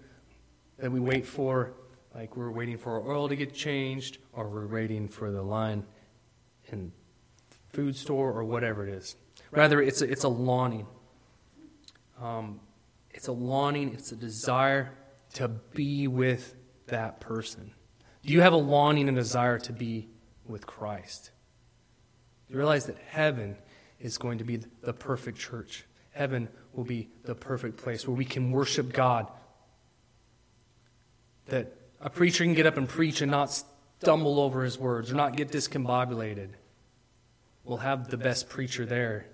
that 0.77 0.91
we 0.91 1.01
wait 1.01 1.25
for, 1.25 1.73
like 2.15 2.37
we're 2.37 2.51
waiting 2.51 2.77
for 2.77 3.01
our 3.01 3.11
oil 3.11 3.27
to 3.27 3.35
get 3.35 3.53
changed, 3.53 4.17
or 4.31 4.47
we're 4.47 4.67
waiting 4.67 5.09
for 5.09 5.29
the 5.29 5.41
line 5.41 5.85
in 6.71 6.93
the 7.49 7.75
food 7.75 7.95
store, 7.95 8.31
or 8.31 8.45
whatever 8.45 8.87
it 8.87 8.93
is. 8.93 9.17
Rather, 9.51 9.81
it's 9.81 10.01
a, 10.01 10.09
it's 10.09 10.23
a 10.23 10.29
longing. 10.29 10.87
Um, 12.21 12.61
it's 13.09 13.27
a 13.27 13.33
longing, 13.33 13.93
it's 13.93 14.13
a 14.13 14.15
desire 14.15 14.93
to 15.33 15.49
be 15.49 16.07
with 16.07 16.55
that 16.87 17.19
person. 17.19 17.73
Do 18.23 18.33
you 18.33 18.41
have 18.41 18.53
a 18.53 18.57
longing 18.57 19.07
and 19.07 19.17
desire 19.17 19.59
to 19.59 19.73
be 19.73 20.07
with 20.45 20.65
Christ? 20.65 21.31
Do 22.47 22.53
you 22.53 22.57
realize 22.59 22.85
that 22.85 22.97
heaven 23.09 23.57
is 24.01 24.17
going 24.17 24.39
to 24.39 24.43
be 24.43 24.57
the 24.81 24.93
perfect 24.93 25.37
church. 25.37 25.85
Heaven 26.11 26.49
will 26.73 26.83
be 26.83 27.09
the 27.23 27.35
perfect 27.35 27.77
place 27.77 28.07
where 28.07 28.15
we 28.15 28.25
can 28.25 28.51
worship 28.51 28.91
God. 28.91 29.27
That 31.47 31.73
a 31.99 32.09
preacher 32.09 32.43
can 32.43 32.53
get 32.53 32.65
up 32.65 32.77
and 32.77 32.89
preach 32.89 33.21
and 33.21 33.31
not 33.31 33.63
stumble 33.99 34.39
over 34.39 34.63
his 34.63 34.77
words 34.77 35.11
or 35.11 35.15
not 35.15 35.37
get 35.37 35.51
discombobulated. 35.51 36.49
We'll 37.63 37.77
have 37.77 38.09
the 38.09 38.17
best 38.17 38.49
preacher 38.49 38.85
there. 38.85 39.27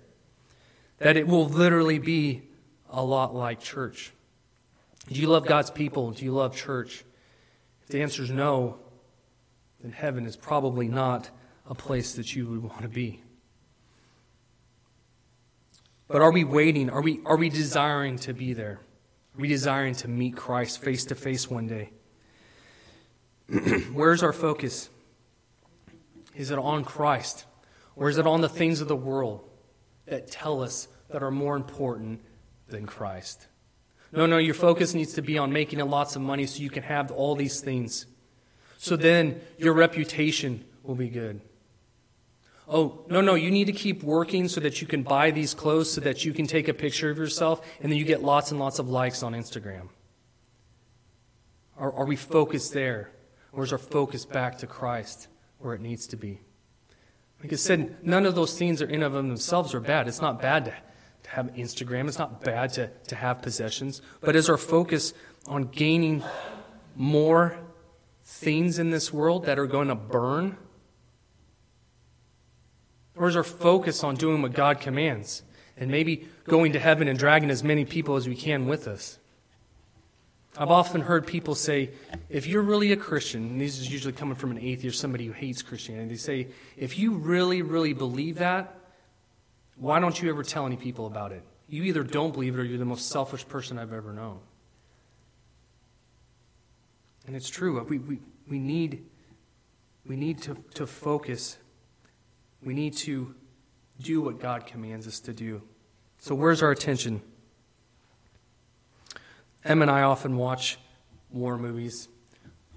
That 0.98 1.16
it 1.16 1.26
will 1.26 1.48
literally 1.48 1.98
be 1.98 2.42
a 2.90 3.02
lot 3.02 3.34
like 3.34 3.60
church. 3.60 4.12
Do 5.08 5.18
you 5.18 5.28
love 5.28 5.46
God's 5.46 5.70
people? 5.70 6.10
Do 6.10 6.24
you 6.24 6.32
love 6.32 6.54
church? 6.54 7.04
If 7.88 7.92
the 7.92 8.02
answer 8.02 8.22
is 8.22 8.30
no, 8.30 8.80
then 9.80 9.92
heaven 9.92 10.26
is 10.26 10.36
probably 10.36 10.88
not 10.88 11.30
a 11.66 11.74
place 11.74 12.12
that 12.16 12.36
you 12.36 12.46
would 12.46 12.62
want 12.62 12.82
to 12.82 12.88
be. 12.88 13.22
But 16.06 16.20
are 16.20 16.30
we 16.30 16.44
waiting? 16.44 16.90
Are 16.90 17.00
we, 17.00 17.22
are 17.24 17.38
we 17.38 17.48
desiring 17.48 18.18
to 18.18 18.34
be 18.34 18.52
there? 18.52 18.80
Are 19.34 19.40
we 19.40 19.48
desiring 19.48 19.94
to 19.94 20.08
meet 20.08 20.36
Christ 20.36 20.82
face 20.82 21.06
to 21.06 21.14
face 21.14 21.48
one 21.48 21.66
day? 21.66 21.88
Where's 23.94 24.22
our 24.22 24.34
focus? 24.34 24.90
Is 26.36 26.50
it 26.50 26.58
on 26.58 26.84
Christ? 26.84 27.46
Or 27.96 28.10
is 28.10 28.18
it 28.18 28.26
on 28.26 28.42
the 28.42 28.50
things 28.50 28.82
of 28.82 28.88
the 28.88 28.96
world 28.96 29.48
that 30.04 30.30
tell 30.30 30.62
us 30.62 30.88
that 31.08 31.22
are 31.22 31.30
more 31.30 31.56
important 31.56 32.20
than 32.68 32.84
Christ? 32.84 33.46
No, 34.12 34.26
no, 34.26 34.38
your 34.38 34.54
focus 34.54 34.94
needs 34.94 35.12
to 35.14 35.22
be 35.22 35.36
on 35.38 35.52
making 35.52 35.78
lots 35.80 36.16
of 36.16 36.22
money 36.22 36.46
so 36.46 36.62
you 36.62 36.70
can 36.70 36.82
have 36.82 37.10
all 37.10 37.34
these 37.34 37.60
things. 37.60 38.06
So 38.78 38.96
then 38.96 39.40
your 39.58 39.74
reputation 39.74 40.64
will 40.82 40.94
be 40.94 41.08
good. 41.08 41.40
Oh, 42.66 43.04
no, 43.08 43.20
no, 43.20 43.34
you 43.34 43.50
need 43.50 43.66
to 43.66 43.72
keep 43.72 44.02
working 44.02 44.46
so 44.46 44.60
that 44.60 44.80
you 44.80 44.86
can 44.86 45.02
buy 45.02 45.30
these 45.30 45.54
clothes 45.54 45.90
so 45.90 46.00
that 46.02 46.24
you 46.24 46.34
can 46.34 46.46
take 46.46 46.68
a 46.68 46.74
picture 46.74 47.10
of 47.10 47.16
yourself 47.16 47.66
and 47.80 47.90
then 47.90 47.98
you 47.98 48.04
get 48.04 48.22
lots 48.22 48.50
and 48.50 48.60
lots 48.60 48.78
of 48.78 48.88
likes 48.88 49.22
on 49.22 49.32
Instagram. 49.32 49.88
Are, 51.78 51.92
are 51.92 52.04
we 52.04 52.16
focused 52.16 52.74
there? 52.74 53.10
Or 53.52 53.64
is 53.64 53.72
our 53.72 53.78
focus 53.78 54.26
back 54.26 54.58
to 54.58 54.66
Christ 54.66 55.28
where 55.58 55.74
it 55.74 55.80
needs 55.80 56.06
to 56.08 56.16
be? 56.16 56.40
Like 57.42 57.52
I 57.52 57.56
said, 57.56 58.04
none 58.04 58.26
of 58.26 58.34
those 58.34 58.58
things 58.58 58.82
are 58.82 58.88
in 58.88 59.02
of 59.02 59.12
themselves 59.12 59.72
are 59.74 59.80
bad. 59.80 60.08
It's 60.08 60.20
not 60.20 60.42
bad 60.42 60.66
to, 60.66 60.74
to 61.24 61.30
have 61.30 61.46
Instagram. 61.54 62.08
It's 62.08 62.18
not 62.18 62.42
bad 62.42 62.72
to, 62.74 62.90
to 63.08 63.16
have 63.16 63.42
possessions. 63.42 64.02
But 64.20 64.36
is 64.36 64.48
our 64.48 64.56
focus 64.56 65.14
on 65.46 65.64
gaining 65.64 66.22
more 66.96 67.58
things 68.24 68.78
in 68.78 68.90
this 68.90 69.12
world 69.12 69.46
that 69.46 69.58
are 69.58 69.66
going 69.66 69.88
to 69.88 69.94
burn? 69.94 70.56
Or 73.16 73.28
is 73.28 73.36
our 73.36 73.44
focus 73.44 74.04
on 74.04 74.14
doing 74.14 74.42
what 74.42 74.52
God 74.52 74.80
commands 74.80 75.42
and 75.76 75.90
maybe 75.90 76.28
going 76.46 76.72
to 76.72 76.78
heaven 76.78 77.08
and 77.08 77.18
dragging 77.18 77.50
as 77.50 77.64
many 77.64 77.84
people 77.84 78.16
as 78.16 78.28
we 78.28 78.36
can 78.36 78.66
with 78.66 78.86
us? 78.86 79.18
I've 80.56 80.70
often 80.70 81.02
heard 81.02 81.26
people 81.26 81.54
say, 81.54 81.90
if 82.28 82.46
you're 82.46 82.62
really 82.62 82.90
a 82.90 82.96
Christian, 82.96 83.42
and 83.42 83.60
this 83.60 83.78
is 83.78 83.90
usually 83.90 84.12
coming 84.12 84.34
from 84.34 84.50
an 84.50 84.58
atheist, 84.58 84.98
somebody 84.98 85.26
who 85.26 85.32
hates 85.32 85.62
Christianity, 85.62 86.08
they 86.08 86.16
say, 86.16 86.48
if 86.76 86.98
you 86.98 87.14
really, 87.14 87.62
really 87.62 87.92
believe 87.92 88.38
that, 88.38 88.74
why 89.78 90.00
don't 90.00 90.20
you 90.20 90.28
ever 90.30 90.42
tell 90.42 90.66
any 90.66 90.76
people 90.76 91.06
about 91.06 91.32
it? 91.32 91.42
You 91.68 91.84
either 91.84 92.02
don't 92.02 92.32
believe 92.32 92.54
it 92.54 92.60
or 92.60 92.64
you're 92.64 92.78
the 92.78 92.84
most 92.84 93.08
selfish 93.08 93.46
person 93.46 93.78
I've 93.78 93.92
ever 93.92 94.12
known. 94.12 94.40
And 97.26 97.36
it's 97.36 97.48
true. 97.48 97.82
We, 97.84 97.98
we, 97.98 98.20
we 98.48 98.58
need, 98.58 99.04
we 100.06 100.16
need 100.16 100.40
to, 100.42 100.56
to 100.74 100.86
focus 100.86 101.58
we 102.62 102.74
need 102.74 102.96
to 102.98 103.34
do 104.00 104.20
what 104.20 104.40
God 104.40 104.66
commands 104.66 105.06
us 105.06 105.20
to 105.20 105.32
do. 105.32 105.62
So, 106.18 106.34
where's 106.34 106.62
our 106.62 106.70
attention? 106.70 107.22
Em 109.64 109.82
and 109.82 109.90
I 109.90 110.02
often 110.02 110.36
watch 110.36 110.78
war 111.30 111.58
movies. 111.58 112.08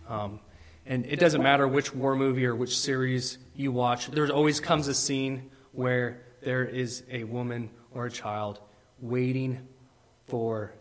Um, 0.08 0.40
and 0.86 1.06
it 1.06 1.20
doesn't 1.20 1.42
matter 1.42 1.68
which 1.68 1.94
war 1.94 2.16
movie 2.16 2.46
or 2.46 2.56
which 2.56 2.78
series 2.78 3.38
you 3.56 3.72
watch, 3.72 4.08
there 4.08 4.30
always 4.32 4.60
comes 4.60 4.88
a 4.88 4.94
scene 4.94 5.50
where 5.72 6.22
there 6.42 6.66
is 6.66 7.04
a 7.10 7.24
woman 7.24 7.70
or 7.94 8.08
a 8.08 8.12
child 8.12 8.60
waiting 9.00 9.68
for 10.26 10.74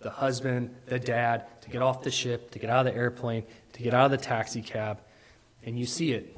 the 0.00 0.10
husband, 0.10 0.74
the 0.86 0.98
dad, 0.98 1.46
to 1.62 1.70
get 1.70 1.82
off 1.82 2.02
the 2.02 2.10
ship, 2.10 2.50
to 2.52 2.58
get 2.58 2.70
out 2.70 2.86
of 2.86 2.92
the 2.92 2.98
airplane, 2.98 3.44
to 3.72 3.82
get 3.82 3.94
out 3.94 4.06
of 4.06 4.10
the 4.10 4.16
taxi 4.16 4.62
cab. 4.62 5.00
And 5.64 5.78
you 5.78 5.86
see 5.86 6.12
it. 6.12 6.36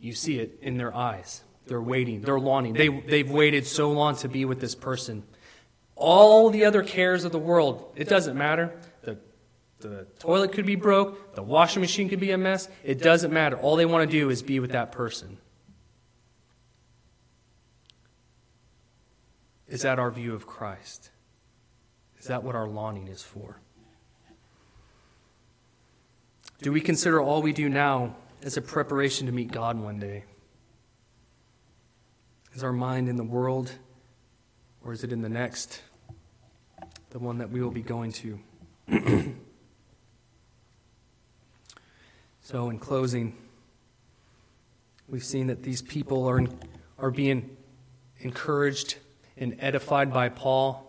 You 0.00 0.12
see 0.12 0.38
it 0.38 0.58
in 0.60 0.76
their 0.76 0.94
eyes. 0.94 1.44
They're 1.66 1.80
waiting, 1.80 2.20
they're 2.20 2.40
longing. 2.40 2.74
They, 2.74 2.88
they've 2.88 3.30
waited 3.30 3.66
so 3.66 3.90
long 3.90 4.16
to 4.16 4.28
be 4.28 4.44
with 4.44 4.60
this 4.60 4.74
person. 4.74 5.22
All 5.96 6.50
the 6.50 6.64
other 6.64 6.82
cares 6.82 7.24
of 7.24 7.32
the 7.32 7.38
world, 7.38 7.92
it 7.96 8.08
doesn't 8.08 8.36
matter. 8.36 8.78
The, 9.02 9.16
the 9.78 10.06
toilet 10.18 10.52
could 10.52 10.66
be 10.66 10.76
broke, 10.76 11.34
the 11.34 11.42
washing 11.42 11.80
machine 11.80 12.08
could 12.08 12.20
be 12.20 12.32
a 12.32 12.38
mess. 12.38 12.68
It 12.82 13.00
doesn't 13.00 13.32
matter. 13.32 13.56
All 13.56 13.76
they 13.76 13.86
want 13.86 14.10
to 14.10 14.18
do 14.18 14.28
is 14.28 14.42
be 14.42 14.60
with 14.60 14.72
that 14.72 14.92
person. 14.92 15.38
Is 19.68 19.82
that 19.82 19.98
our 19.98 20.10
view 20.10 20.34
of 20.34 20.46
Christ? 20.46 21.10
Is 22.18 22.26
that 22.26 22.42
what 22.42 22.54
our 22.54 22.66
longing 22.66 23.08
is 23.08 23.22
for? 23.22 23.60
Do 26.62 26.72
we 26.72 26.80
consider 26.80 27.20
all 27.20 27.42
we 27.42 27.52
do 27.52 27.68
now 27.68 28.16
as 28.42 28.56
a 28.56 28.62
preparation 28.62 29.26
to 29.26 29.32
meet 29.32 29.52
God 29.52 29.78
one 29.78 29.98
day? 29.98 30.24
Is 32.54 32.62
our 32.62 32.72
mind 32.72 33.08
in 33.08 33.16
the 33.16 33.24
world, 33.24 33.72
or 34.84 34.92
is 34.92 35.02
it 35.02 35.12
in 35.12 35.22
the 35.22 35.28
next, 35.28 35.82
the 37.10 37.18
one 37.18 37.38
that 37.38 37.50
we 37.50 37.60
will 37.60 37.70
be 37.70 37.82
going 37.82 38.12
to? 38.12 38.38
so, 42.42 42.70
in 42.70 42.78
closing, 42.78 43.36
we've 45.08 45.24
seen 45.24 45.48
that 45.48 45.62
these 45.62 45.82
people 45.82 46.26
are, 46.28 46.42
are 46.98 47.10
being 47.10 47.56
encouraged 48.20 48.96
and 49.36 49.56
edified 49.58 50.12
by 50.12 50.28
Paul 50.28 50.80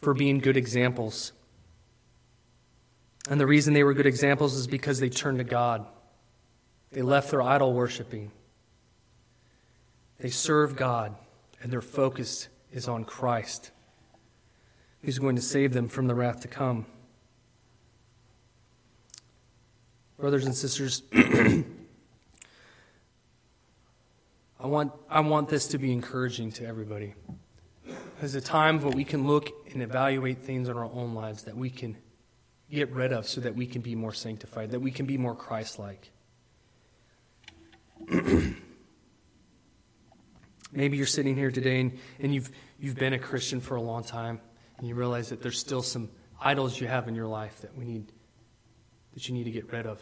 for 0.00 0.14
being 0.14 0.38
good 0.38 0.56
examples. 0.56 1.32
And 3.28 3.40
the 3.40 3.46
reason 3.46 3.74
they 3.74 3.84
were 3.84 3.94
good 3.94 4.06
examples 4.06 4.54
is 4.54 4.66
because 4.66 5.00
they 5.00 5.08
turned 5.08 5.38
to 5.38 5.44
God. 5.44 5.86
They 6.90 7.02
left 7.02 7.30
their 7.30 7.42
idol 7.42 7.72
worshiping. 7.72 8.32
They 10.18 10.30
serve 10.30 10.76
God, 10.76 11.14
and 11.62 11.72
their 11.72 11.80
focus 11.80 12.48
is 12.72 12.88
on 12.88 13.04
Christ, 13.04 13.70
who's 15.02 15.18
going 15.18 15.36
to 15.36 15.42
save 15.42 15.72
them 15.72 15.88
from 15.88 16.06
the 16.06 16.14
wrath 16.14 16.40
to 16.40 16.48
come. 16.48 16.86
brothers 20.22 20.46
and 20.46 20.54
sisters, 20.54 21.02
I 21.12 21.64
want, 24.60 24.92
I 25.10 25.18
want 25.18 25.48
this 25.48 25.66
to 25.66 25.78
be 25.78 25.92
encouraging 25.92 26.52
to 26.52 26.64
everybody. 26.64 27.14
There's 28.22 28.36
a 28.36 28.40
time 28.40 28.80
where 28.80 28.92
we 28.92 29.02
can 29.02 29.26
look 29.26 29.50
and 29.72 29.82
evaluate 29.82 30.44
things 30.44 30.68
in 30.68 30.76
our 30.76 30.84
own 30.84 31.12
lives 31.12 31.42
that 31.42 31.56
we 31.56 31.70
can 31.70 31.96
get 32.70 32.88
rid 32.92 33.12
of 33.12 33.26
so 33.26 33.40
that 33.40 33.56
we 33.56 33.66
can 33.66 33.82
be 33.82 33.96
more 33.96 34.12
sanctified, 34.12 34.70
that 34.70 34.78
we 34.78 34.92
can 34.92 35.06
be 35.06 35.18
more 35.18 35.34
Christ 35.34 35.80
like. 35.80 36.12
Maybe 40.70 40.96
you're 40.96 41.04
sitting 41.04 41.34
here 41.34 41.50
today 41.50 41.80
and, 41.80 41.98
and 42.20 42.32
you've, 42.32 42.52
you've 42.78 42.94
been 42.94 43.12
a 43.12 43.18
Christian 43.18 43.60
for 43.60 43.74
a 43.74 43.82
long 43.82 44.04
time 44.04 44.40
and 44.78 44.86
you 44.86 44.94
realize 44.94 45.30
that 45.30 45.42
there's 45.42 45.58
still 45.58 45.82
some 45.82 46.08
idols 46.40 46.80
you 46.80 46.86
have 46.86 47.08
in 47.08 47.16
your 47.16 47.26
life 47.26 47.60
that 47.62 47.76
we 47.76 47.84
need 47.84 48.12
that 49.14 49.28
you 49.28 49.34
need 49.34 49.44
to 49.44 49.50
get 49.50 49.72
rid 49.72 49.84
of. 49.84 50.00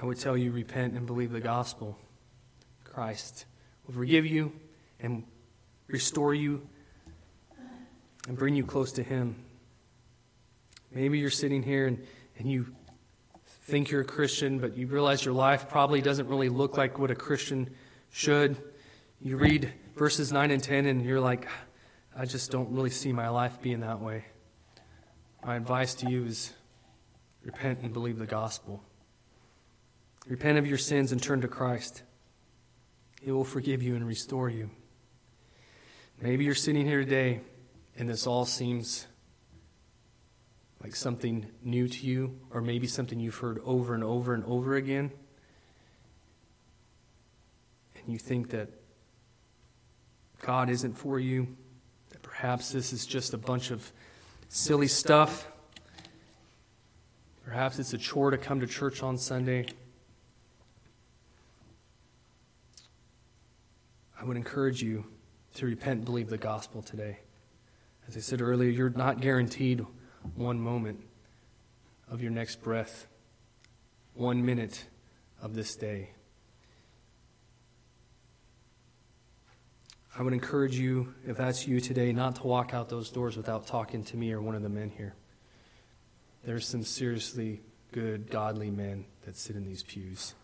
I 0.00 0.06
would 0.06 0.20
tell 0.20 0.36
you 0.36 0.52
repent 0.52 0.94
and 0.94 1.04
believe 1.04 1.32
the 1.32 1.40
gospel. 1.40 1.98
Christ 2.84 3.44
will 3.86 3.94
forgive 3.94 4.26
you 4.26 4.52
and 5.00 5.24
restore 5.86 6.34
you 6.34 6.66
and 8.28 8.36
bring 8.36 8.54
you 8.54 8.64
close 8.64 8.92
to 8.92 9.02
Him. 9.02 9.36
Maybe 10.92 11.18
you're 11.18 11.30
sitting 11.30 11.62
here 11.62 11.86
and, 11.86 12.04
and 12.38 12.50
you 12.50 12.74
think 13.44 13.90
you're 13.90 14.02
a 14.02 14.04
Christian, 14.04 14.58
but 14.58 14.76
you 14.76 14.86
realize 14.86 15.24
your 15.24 15.34
life 15.34 15.68
probably 15.68 16.00
doesn't 16.00 16.28
really 16.28 16.48
look 16.48 16.76
like 16.76 16.98
what 16.98 17.10
a 17.10 17.14
Christian 17.14 17.70
should. 18.10 18.56
You 19.20 19.36
read 19.36 19.72
verses 19.96 20.32
9 20.32 20.50
and 20.50 20.62
10, 20.62 20.86
and 20.86 21.04
you're 21.04 21.20
like, 21.20 21.48
I 22.16 22.24
just 22.24 22.50
don't 22.50 22.70
really 22.72 22.90
see 22.90 23.12
my 23.12 23.28
life 23.28 23.60
being 23.60 23.80
that 23.80 24.00
way. 24.00 24.24
My 25.44 25.56
advice 25.56 25.94
to 25.96 26.10
you 26.10 26.24
is 26.24 26.52
repent 27.44 27.80
and 27.82 27.92
believe 27.92 28.18
the 28.18 28.26
gospel. 28.26 28.82
Repent 30.26 30.58
of 30.58 30.66
your 30.66 30.78
sins 30.78 31.12
and 31.12 31.22
turn 31.22 31.40
to 31.42 31.48
Christ. 31.48 32.02
He 33.20 33.30
will 33.30 33.44
forgive 33.44 33.82
you 33.82 33.96
and 33.96 34.06
restore 34.06 34.48
you. 34.48 34.70
Maybe 36.20 36.44
you're 36.44 36.54
sitting 36.54 36.86
here 36.86 37.04
today 37.04 37.40
and 37.98 38.08
this 38.08 38.26
all 38.26 38.44
seems 38.44 39.06
like 40.82 40.94
something 40.94 41.46
new 41.62 41.88
to 41.88 42.06
you, 42.06 42.38
or 42.50 42.60
maybe 42.60 42.86
something 42.86 43.18
you've 43.18 43.38
heard 43.38 43.58
over 43.64 43.94
and 43.94 44.04
over 44.04 44.34
and 44.34 44.44
over 44.44 44.76
again, 44.76 45.10
and 47.96 48.12
you 48.12 48.18
think 48.18 48.50
that 48.50 48.68
God 50.42 50.68
isn't 50.68 50.92
for 50.92 51.18
you, 51.18 51.56
that 52.10 52.22
perhaps 52.22 52.70
this 52.70 52.92
is 52.92 53.06
just 53.06 53.32
a 53.34 53.38
bunch 53.38 53.70
of 53.70 53.90
silly 54.48 54.86
stuff, 54.86 55.48
perhaps 57.44 57.78
it's 57.78 57.94
a 57.94 57.98
chore 57.98 58.30
to 58.30 58.38
come 58.38 58.60
to 58.60 58.66
church 58.66 59.02
on 59.02 59.16
Sunday. 59.18 59.66
I 64.18 64.24
would 64.24 64.36
encourage 64.36 64.82
you 64.82 65.06
to 65.54 65.66
repent 65.66 65.98
and 65.98 66.04
believe 66.04 66.28
the 66.28 66.38
gospel 66.38 66.82
today. 66.82 67.18
As 68.08 68.16
I 68.16 68.20
said 68.20 68.40
earlier, 68.40 68.70
you're 68.70 68.90
not 68.90 69.20
guaranteed 69.20 69.84
one 70.34 70.60
moment 70.60 71.00
of 72.10 72.22
your 72.22 72.30
next 72.30 72.62
breath, 72.62 73.06
one 74.14 74.44
minute 74.44 74.86
of 75.42 75.54
this 75.54 75.74
day. 75.76 76.10
I 80.18 80.22
would 80.22 80.32
encourage 80.32 80.78
you, 80.78 81.14
if 81.26 81.36
that's 81.36 81.66
you 81.66 81.78
today, 81.80 82.12
not 82.12 82.36
to 82.36 82.46
walk 82.46 82.72
out 82.72 82.88
those 82.88 83.10
doors 83.10 83.36
without 83.36 83.66
talking 83.66 84.02
to 84.04 84.16
me 84.16 84.32
or 84.32 84.40
one 84.40 84.54
of 84.54 84.62
the 84.62 84.70
men 84.70 84.90
here. 84.90 85.14
There's 86.42 86.66
some 86.66 86.84
seriously 86.84 87.60
good, 87.92 88.30
godly 88.30 88.70
men 88.70 89.04
that 89.26 89.36
sit 89.36 89.56
in 89.56 89.66
these 89.66 89.82
pews. 89.82 90.34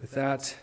With 0.00 0.12
that, 0.12 0.56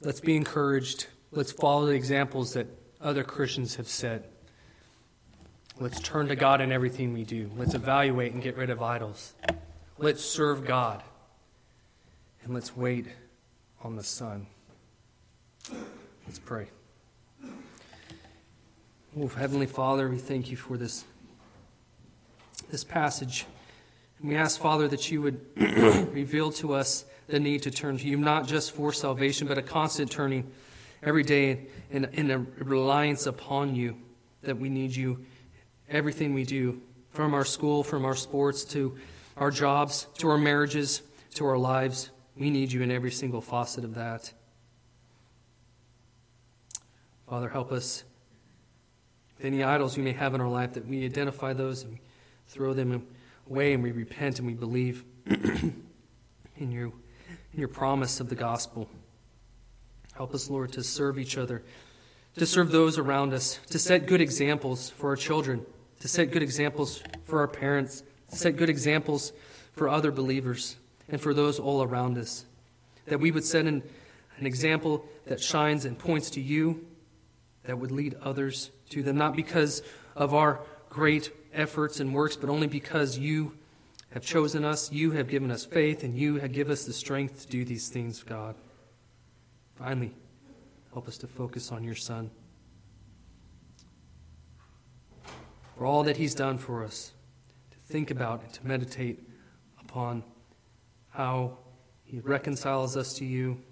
let's 0.00 0.20
be 0.20 0.36
encouraged. 0.36 1.06
Let's 1.30 1.52
follow 1.52 1.86
the 1.86 1.92
examples 1.92 2.54
that 2.54 2.66
other 3.00 3.22
Christians 3.22 3.76
have 3.76 3.88
set. 3.88 4.30
Let's 5.78 6.00
turn 6.00 6.28
to 6.28 6.36
God 6.36 6.60
in 6.60 6.72
everything 6.72 7.12
we 7.12 7.24
do. 7.24 7.50
Let's 7.56 7.74
evaluate 7.74 8.32
and 8.32 8.42
get 8.42 8.56
rid 8.56 8.70
of 8.70 8.82
idols. 8.82 9.34
Let's 9.98 10.24
serve 10.24 10.66
God. 10.66 11.02
And 12.44 12.54
let's 12.54 12.76
wait 12.76 13.06
on 13.82 13.96
the 13.96 14.02
Son. 14.02 14.46
Let's 16.26 16.38
pray. 16.38 16.68
Oh, 19.18 19.26
Heavenly 19.26 19.66
Father, 19.66 20.08
we 20.08 20.18
thank 20.18 20.50
you 20.50 20.56
for 20.56 20.76
this, 20.76 21.04
this 22.70 22.84
passage. 22.84 23.46
And 24.20 24.28
we 24.28 24.36
ask, 24.36 24.60
Father, 24.60 24.86
that 24.88 25.10
you 25.10 25.22
would 25.22 25.40
reveal 26.14 26.52
to 26.52 26.74
us 26.74 27.04
the 27.30 27.40
need 27.40 27.62
to 27.62 27.70
turn 27.70 27.96
to 27.98 28.06
you, 28.06 28.16
not 28.16 28.46
just 28.46 28.72
for 28.72 28.92
salvation, 28.92 29.46
but 29.46 29.58
a 29.58 29.62
constant 29.62 30.10
turning 30.10 30.50
every 31.02 31.22
day 31.22 31.66
in, 31.90 32.04
in 32.12 32.30
a 32.30 32.38
reliance 32.64 33.26
upon 33.26 33.74
you, 33.74 33.96
that 34.42 34.58
we 34.58 34.68
need 34.68 34.94
you 34.94 35.24
everything 35.88 36.34
we 36.34 36.44
do, 36.44 36.80
from 37.10 37.34
our 37.34 37.44
school, 37.44 37.82
from 37.82 38.04
our 38.04 38.14
sports, 38.14 38.64
to 38.64 38.96
our 39.36 39.50
jobs, 39.50 40.06
to 40.18 40.28
our 40.28 40.38
marriages, 40.38 41.02
to 41.34 41.44
our 41.44 41.58
lives. 41.58 42.10
We 42.36 42.50
need 42.50 42.72
you 42.72 42.82
in 42.82 42.90
every 42.90 43.10
single 43.10 43.40
facet 43.40 43.84
of 43.84 43.94
that. 43.94 44.32
Father, 47.28 47.48
help 47.48 47.72
us. 47.72 48.04
Any 49.42 49.62
idols 49.62 49.96
we 49.96 50.02
may 50.02 50.12
have 50.12 50.34
in 50.34 50.40
our 50.40 50.48
life, 50.48 50.74
that 50.74 50.86
we 50.86 51.04
identify 51.04 51.52
those 51.52 51.82
and 51.82 51.98
throw 52.48 52.74
them 52.74 53.06
away 53.48 53.72
and 53.72 53.82
we 53.82 53.90
repent 53.92 54.38
and 54.38 54.46
we 54.46 54.54
believe 54.54 55.04
in 55.26 55.82
you, 56.58 56.92
in 57.52 57.58
your 57.58 57.68
promise 57.68 58.20
of 58.20 58.28
the 58.28 58.34
gospel. 58.34 58.88
Help 60.14 60.34
us, 60.34 60.50
Lord, 60.50 60.72
to 60.72 60.82
serve 60.82 61.18
each 61.18 61.38
other, 61.38 61.62
to 62.36 62.46
serve 62.46 62.70
those 62.70 62.98
around 62.98 63.32
us, 63.32 63.58
to 63.70 63.78
set 63.78 64.06
good 64.06 64.20
examples 64.20 64.90
for 64.90 65.10
our 65.10 65.16
children, 65.16 65.64
to 66.00 66.08
set 66.08 66.30
good 66.30 66.42
examples 66.42 67.02
for 67.24 67.40
our 67.40 67.48
parents, 67.48 68.02
to 68.30 68.36
set 68.36 68.56
good 68.56 68.70
examples 68.70 69.32
for 69.72 69.88
other 69.88 70.12
believers 70.12 70.76
and 71.08 71.20
for 71.20 71.34
those 71.34 71.58
all 71.58 71.82
around 71.82 72.18
us. 72.18 72.44
That 73.06 73.20
we 73.20 73.30
would 73.30 73.44
set 73.44 73.66
an, 73.66 73.82
an 74.38 74.46
example 74.46 75.04
that 75.26 75.40
shines 75.40 75.84
and 75.84 75.98
points 75.98 76.30
to 76.30 76.40
you, 76.40 76.86
that 77.64 77.78
would 77.78 77.90
lead 77.90 78.14
others 78.22 78.70
to 78.90 79.02
them, 79.02 79.16
not 79.16 79.34
because 79.34 79.82
of 80.16 80.34
our 80.34 80.60
great 80.88 81.32
efforts 81.52 82.00
and 82.00 82.14
works, 82.14 82.36
but 82.36 82.50
only 82.50 82.66
because 82.66 83.18
you 83.18 83.52
have 84.10 84.24
chosen 84.24 84.64
us, 84.64 84.90
you 84.92 85.12
have 85.12 85.28
given 85.28 85.50
us 85.50 85.64
faith, 85.64 86.02
and 86.02 86.16
you 86.16 86.36
have 86.36 86.52
given 86.52 86.72
us 86.72 86.84
the 86.84 86.92
strength 86.92 87.42
to 87.42 87.46
do 87.46 87.64
these 87.64 87.88
things, 87.88 88.22
God. 88.22 88.56
Finally, 89.76 90.12
help 90.92 91.06
us 91.06 91.16
to 91.18 91.26
focus 91.26 91.70
on 91.70 91.84
your 91.84 91.94
Son. 91.94 92.30
For 95.76 95.86
all 95.86 96.02
that 96.02 96.16
He's 96.16 96.34
done 96.34 96.58
for 96.58 96.84
us, 96.84 97.12
to 97.70 97.78
think 97.92 98.10
about 98.10 98.42
and 98.42 98.52
to 98.52 98.66
meditate 98.66 99.20
upon 99.80 100.24
how 101.10 101.58
He 102.04 102.18
reconciles 102.20 102.96
us 102.96 103.14
to 103.14 103.24
you, 103.24 103.62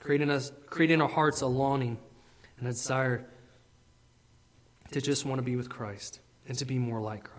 creating, 0.00 0.30
us, 0.30 0.50
creating 0.66 1.02
our 1.02 1.08
hearts 1.08 1.42
a 1.42 1.46
longing 1.46 1.98
and 2.58 2.66
a 2.66 2.72
desire 2.72 3.26
to 4.92 5.00
just 5.00 5.26
want 5.26 5.38
to 5.38 5.42
be 5.42 5.56
with 5.56 5.68
Christ 5.68 6.20
and 6.48 6.56
to 6.58 6.64
be 6.64 6.78
more 6.78 7.00
like 7.00 7.24
Christ. 7.24 7.33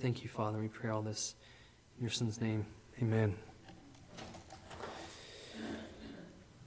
Thank 0.00 0.22
you, 0.22 0.30
Father. 0.30 0.58
We 0.58 0.68
pray 0.68 0.88
all 0.88 1.02
this 1.02 1.34
in 1.98 2.04
your 2.04 2.10
Son's 2.10 2.40
name. 2.40 2.64
Amen. 3.02 3.36